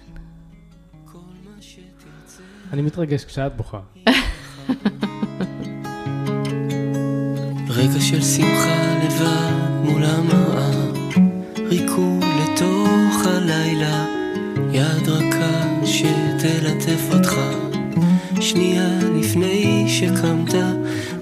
אני 2.74 2.82
מתרגש 2.82 3.26
כשאת 3.26 3.56
בוכה. 3.56 3.80
רגע 7.82 8.02
של 8.02 8.22
שמחה 8.22 8.98
לבד 9.06 9.54
מול 9.84 10.04
המראה, 10.04 10.72
ריקוד 11.58 12.24
לתוך 12.44 13.26
הלילה, 13.26 14.06
יד 14.72 15.10
רכה 15.10 15.86
שתלטף 15.86 17.14
אותך. 17.14 17.36
שנייה 18.40 19.00
לפני 19.20 19.86
שקמת, 19.88 20.54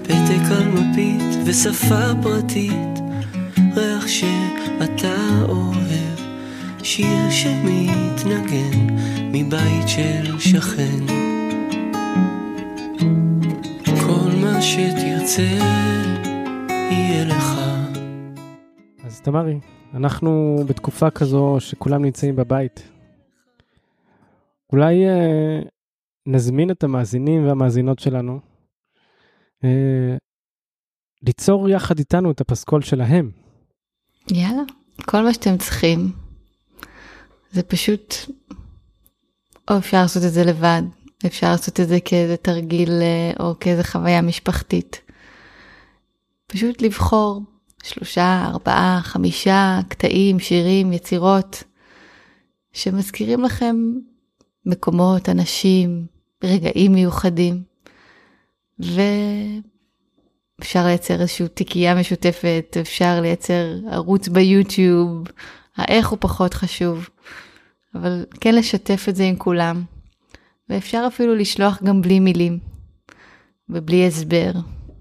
פתק 0.02 0.50
על 0.50 0.68
מפית 0.68 1.36
ושפה 1.44 2.14
פרטית, 2.22 2.98
ריח 3.76 4.06
שאתה 4.06 5.16
אוהב, 5.48 6.18
שיר 6.82 7.30
שמתנגן 7.30 8.86
מבית 9.32 9.88
של 9.88 10.38
שכן. 10.38 11.06
כל 13.84 14.30
מה 14.36 14.62
שתרצה 14.62 15.89
יהיה 17.00 17.24
לך. 17.24 17.44
אז 19.04 19.20
תמרי, 19.20 19.58
אנחנו 19.94 20.56
בתקופה 20.68 21.10
כזו 21.10 21.56
שכולם 21.58 22.04
נמצאים 22.04 22.36
בבית. 22.36 22.88
אולי 24.72 25.06
אה, 25.06 25.60
נזמין 26.26 26.70
את 26.70 26.84
המאזינים 26.84 27.46
והמאזינות 27.46 27.98
שלנו 27.98 28.40
אה, 29.64 30.16
ליצור 31.22 31.68
יחד 31.68 31.98
איתנו 31.98 32.30
את 32.30 32.40
הפסקול 32.40 32.82
שלהם. 32.82 33.30
יאללה, 34.30 34.62
כל 35.04 35.22
מה 35.22 35.34
שאתם 35.34 35.58
צריכים 35.58 36.12
זה 37.52 37.62
פשוט, 37.62 38.14
או 39.70 39.78
אפשר 39.78 40.02
לעשות 40.02 40.22
את 40.24 40.32
זה 40.32 40.44
לבד, 40.44 40.82
אפשר 41.26 41.50
לעשות 41.50 41.80
את 41.80 41.88
זה 41.88 41.98
כאיזה 42.04 42.36
תרגיל 42.36 42.90
אה, 42.90 43.32
או 43.40 43.54
כאיזה 43.60 43.84
חוויה 43.84 44.22
משפחתית. 44.22 45.09
פשוט 46.50 46.82
לבחור 46.82 47.42
שלושה, 47.82 48.44
ארבעה, 48.46 49.00
חמישה 49.02 49.80
קטעים, 49.88 50.38
שירים, 50.38 50.92
יצירות, 50.92 51.62
שמזכירים 52.72 53.44
לכם 53.44 53.76
מקומות, 54.66 55.28
אנשים, 55.28 56.06
רגעים 56.44 56.92
מיוחדים, 56.92 57.62
ואפשר 58.78 59.64
לייצר 60.84 61.20
איזושהי 61.20 61.48
תיקייה 61.48 61.94
משותפת, 61.94 62.76
אפשר 62.80 63.20
לייצר 63.20 63.74
ערוץ 63.90 64.28
ביוטיוב, 64.28 65.24
האיך 65.76 66.08
הוא 66.08 66.18
פחות 66.20 66.54
חשוב, 66.54 67.08
אבל 67.94 68.24
כן 68.40 68.54
לשתף 68.54 69.06
את 69.08 69.16
זה 69.16 69.24
עם 69.24 69.36
כולם, 69.36 69.82
ואפשר 70.68 71.04
אפילו 71.06 71.34
לשלוח 71.34 71.82
גם 71.82 72.02
בלי 72.02 72.20
מילים, 72.20 72.58
ובלי 73.68 74.06
הסבר, 74.06 74.52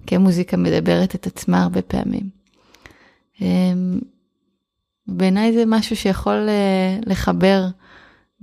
כי 0.09 0.15
המוזיקה 0.15 0.57
מדברת 0.57 1.15
את 1.15 1.27
עצמה 1.27 1.63
הרבה 1.63 1.81
פעמים. 1.81 2.29
אמ, 3.41 3.99
בעיניי 5.07 5.53
זה 5.53 5.63
משהו 5.67 5.95
שיכול 5.95 6.49
אה, 6.49 6.99
לחבר 7.05 7.61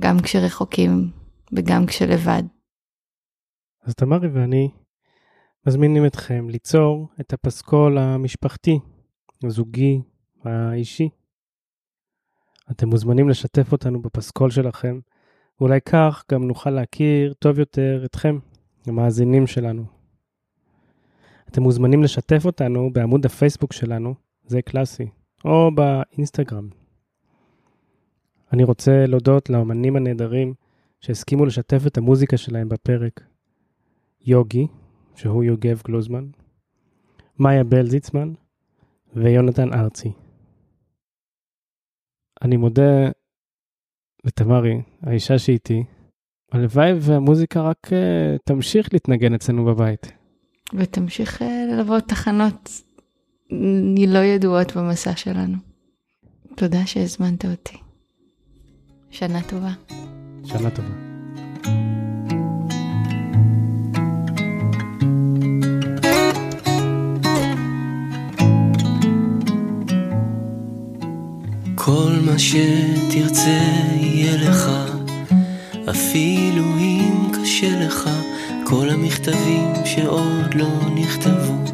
גם 0.00 0.16
כשרחוקים 0.22 1.10
וגם 1.52 1.86
כשלבד. 1.86 2.42
אז 3.84 3.94
תמרי 3.94 4.28
ואני 4.28 4.70
מזמינים 5.66 6.06
אתכם 6.06 6.50
ליצור 6.50 7.08
את 7.20 7.32
הפסקול 7.32 7.98
המשפחתי, 7.98 8.78
הזוגי, 9.44 10.00
האישי. 10.44 11.08
אתם 12.70 12.88
מוזמנים 12.88 13.28
לשתף 13.28 13.72
אותנו 13.72 14.02
בפסקול 14.02 14.50
שלכם, 14.50 15.00
ואולי 15.60 15.80
כך 15.80 16.24
גם 16.32 16.44
נוכל 16.44 16.70
להכיר 16.70 17.32
טוב 17.38 17.58
יותר 17.58 18.02
אתכם, 18.04 18.38
המאזינים 18.86 19.46
שלנו. 19.46 19.95
אתם 21.51 21.62
מוזמנים 21.62 22.03
לשתף 22.03 22.44
אותנו 22.44 22.90
בעמוד 22.92 23.26
הפייסבוק 23.26 23.72
שלנו, 23.72 24.14
זה 24.47 24.62
קלאסי, 24.62 25.07
או 25.44 25.70
באינסטגרם. 25.74 26.68
אני 28.53 28.64
רוצה 28.64 29.07
להודות 29.07 29.51
לאמנים 29.51 29.97
הנהדרים 29.97 30.55
שהסכימו 31.01 31.47
לשתף 31.47 31.82
את 31.86 31.99
המוזיקה 31.99 32.36
שלהם 32.36 32.68
בפרק. 32.68 33.20
יוגי, 34.20 34.66
שהוא 35.14 35.44
יוגב 35.44 35.80
גלוזמן, 35.86 36.26
מאיה 37.38 37.64
בל 37.64 37.86
זיצמן 37.86 38.32
ויונתן 39.14 39.72
ארצי. 39.72 40.12
אני 42.42 42.57
מודה 42.57 43.09
לתמרי, 44.24 44.82
האישה 45.03 45.38
שאיתי, 45.38 45.84
הלוואי 46.53 46.92
והמוזיקה 47.01 47.62
רק 47.62 47.86
uh, 47.86 48.38
תמשיך 48.44 48.92
להתנגן 48.92 49.34
אצלנו 49.34 49.64
בבית. 49.64 50.12
ותמשיך 50.74 51.42
uh, 51.42 51.44
ללוות 51.44 52.08
תחנות 52.08 52.82
לא 54.08 54.18
ידועות 54.18 54.76
במסע 54.76 55.16
שלנו. 55.16 55.56
תודה 56.54 56.86
שהזמנת 56.86 57.44
אותי. 57.44 57.76
שנה 59.10 59.42
טובה. 59.42 59.72
שנה 60.44 60.70
טובה. 60.70 60.88
כל 71.74 72.12
מה 72.26 72.38
שתרצה 72.38 73.60
יהיה 74.00 74.36
לך, 74.36 74.70
אפילו 75.90 76.64
אם 76.78 77.32
קשה 77.32 77.86
לך, 77.86 78.10
כל 78.68 78.90
המכתבים 78.90 79.72
שעוד 79.84 80.54
לא 80.54 80.68
נכתבו, 80.94 81.64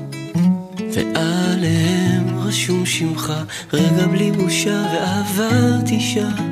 ועליהם 0.93 2.39
רשום 2.39 2.87
שמך, 2.87 3.33
רגע 3.73 4.07
בלי 4.07 4.33
בושה 4.33 4.85
ואהבה 4.93 5.79
תשאל, 5.87 6.43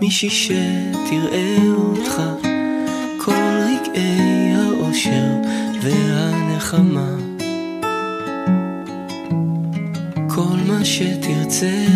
מישהי 0.00 0.30
שתראה 0.30 1.58
אותך, 1.76 2.22
כל 3.18 3.32
רגעי 3.32 4.54
האושר 4.54 5.26
והנחמה. 5.82 7.16
כל 10.28 10.56
מה 10.66 10.84
שתרצה 10.84 11.86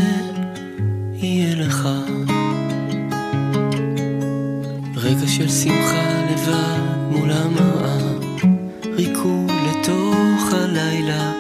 יהיה 1.15 1.55
לך 1.55 1.89
רגע 4.97 5.29
של 5.29 5.49
שמחה 5.49 6.23
לבד 6.33 6.98
מול 7.11 7.31
המראה 7.31 7.99
ריקוד 8.85 9.51
לתוך 9.71 10.53
הלילה 10.53 11.33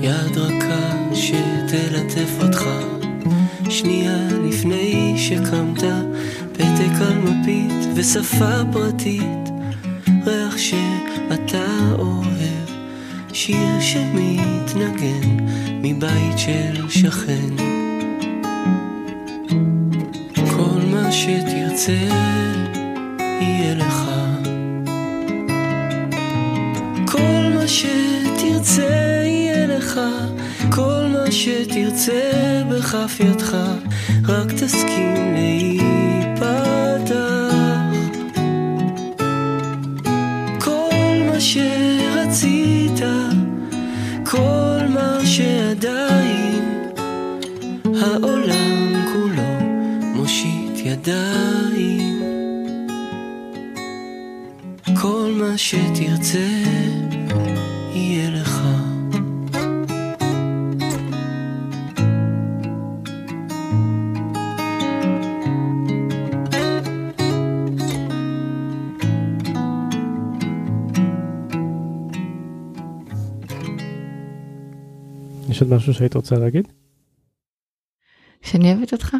יד 0.00 0.36
רכה 0.36 1.14
שתלטף 1.14 2.42
אותך. 2.42 2.64
שנייה 3.68 4.28
לפני 4.48 5.14
שקמת 5.18 5.82
פתק 6.52 7.00
על 7.00 7.18
מפית 7.18 7.86
ושפה 7.94 8.62
פרטית. 8.72 9.50
ריח 10.26 10.58
שאתה 10.58 11.66
אוהב 11.98 12.70
שיר 13.32 13.80
שמתנגן 13.80 15.46
מבית 15.82 16.38
של 16.38 16.88
שכן 16.88 17.69
כל 30.70 31.06
מה 31.12 31.32
שתרצה 31.32 32.62
בכף 32.70 33.20
ידך 33.20 33.56
רק 34.28 34.52
תסכים 34.52 35.34
להיפתח. 35.34 37.20
כל 40.58 41.22
מה 41.26 41.40
שרצית 41.40 43.00
כל 44.30 44.86
מה 44.88 45.18
שעדיין 45.24 46.90
העולם 47.84 48.94
כולו 49.12 49.58
מושיט 50.14 50.78
ידיים. 50.84 52.22
כל 55.02 55.32
מה 55.34 55.58
שתרצה 55.58 56.59
יש 75.60 75.64
עוד 75.64 75.74
משהו 75.74 75.94
שהיית 75.94 76.14
רוצה 76.14 76.36
להגיד? 76.36 76.68
שאני 78.42 78.72
אוהבת 78.72 78.92
אותך. 78.92 79.16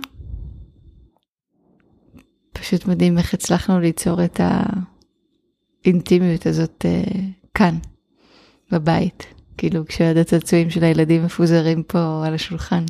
פשוט 2.52 2.86
מדהים 2.86 3.18
איך 3.18 3.34
הצלחנו 3.34 3.80
ליצור 3.80 4.24
את 4.24 4.40
האינטימיות 5.84 6.46
הזאת 6.46 6.84
uh, 6.88 7.10
כאן, 7.54 7.78
בבית. 8.72 9.26
כאילו 9.58 9.86
כשעד 9.86 10.16
הצעצועים 10.16 10.70
של 10.70 10.84
הילדים 10.84 11.24
מפוזרים 11.24 11.82
פה 11.82 12.26
על 12.26 12.34
השולחן. 12.34 12.84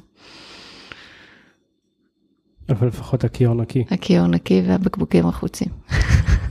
אבל 2.69 2.87
לפחות 2.87 3.25
הכיור 3.25 3.55
נקי. 3.55 3.85
הכיור 3.91 4.27
נקי 4.27 4.63
והבקבוקים 4.67 5.27
החוצים. 5.27 5.69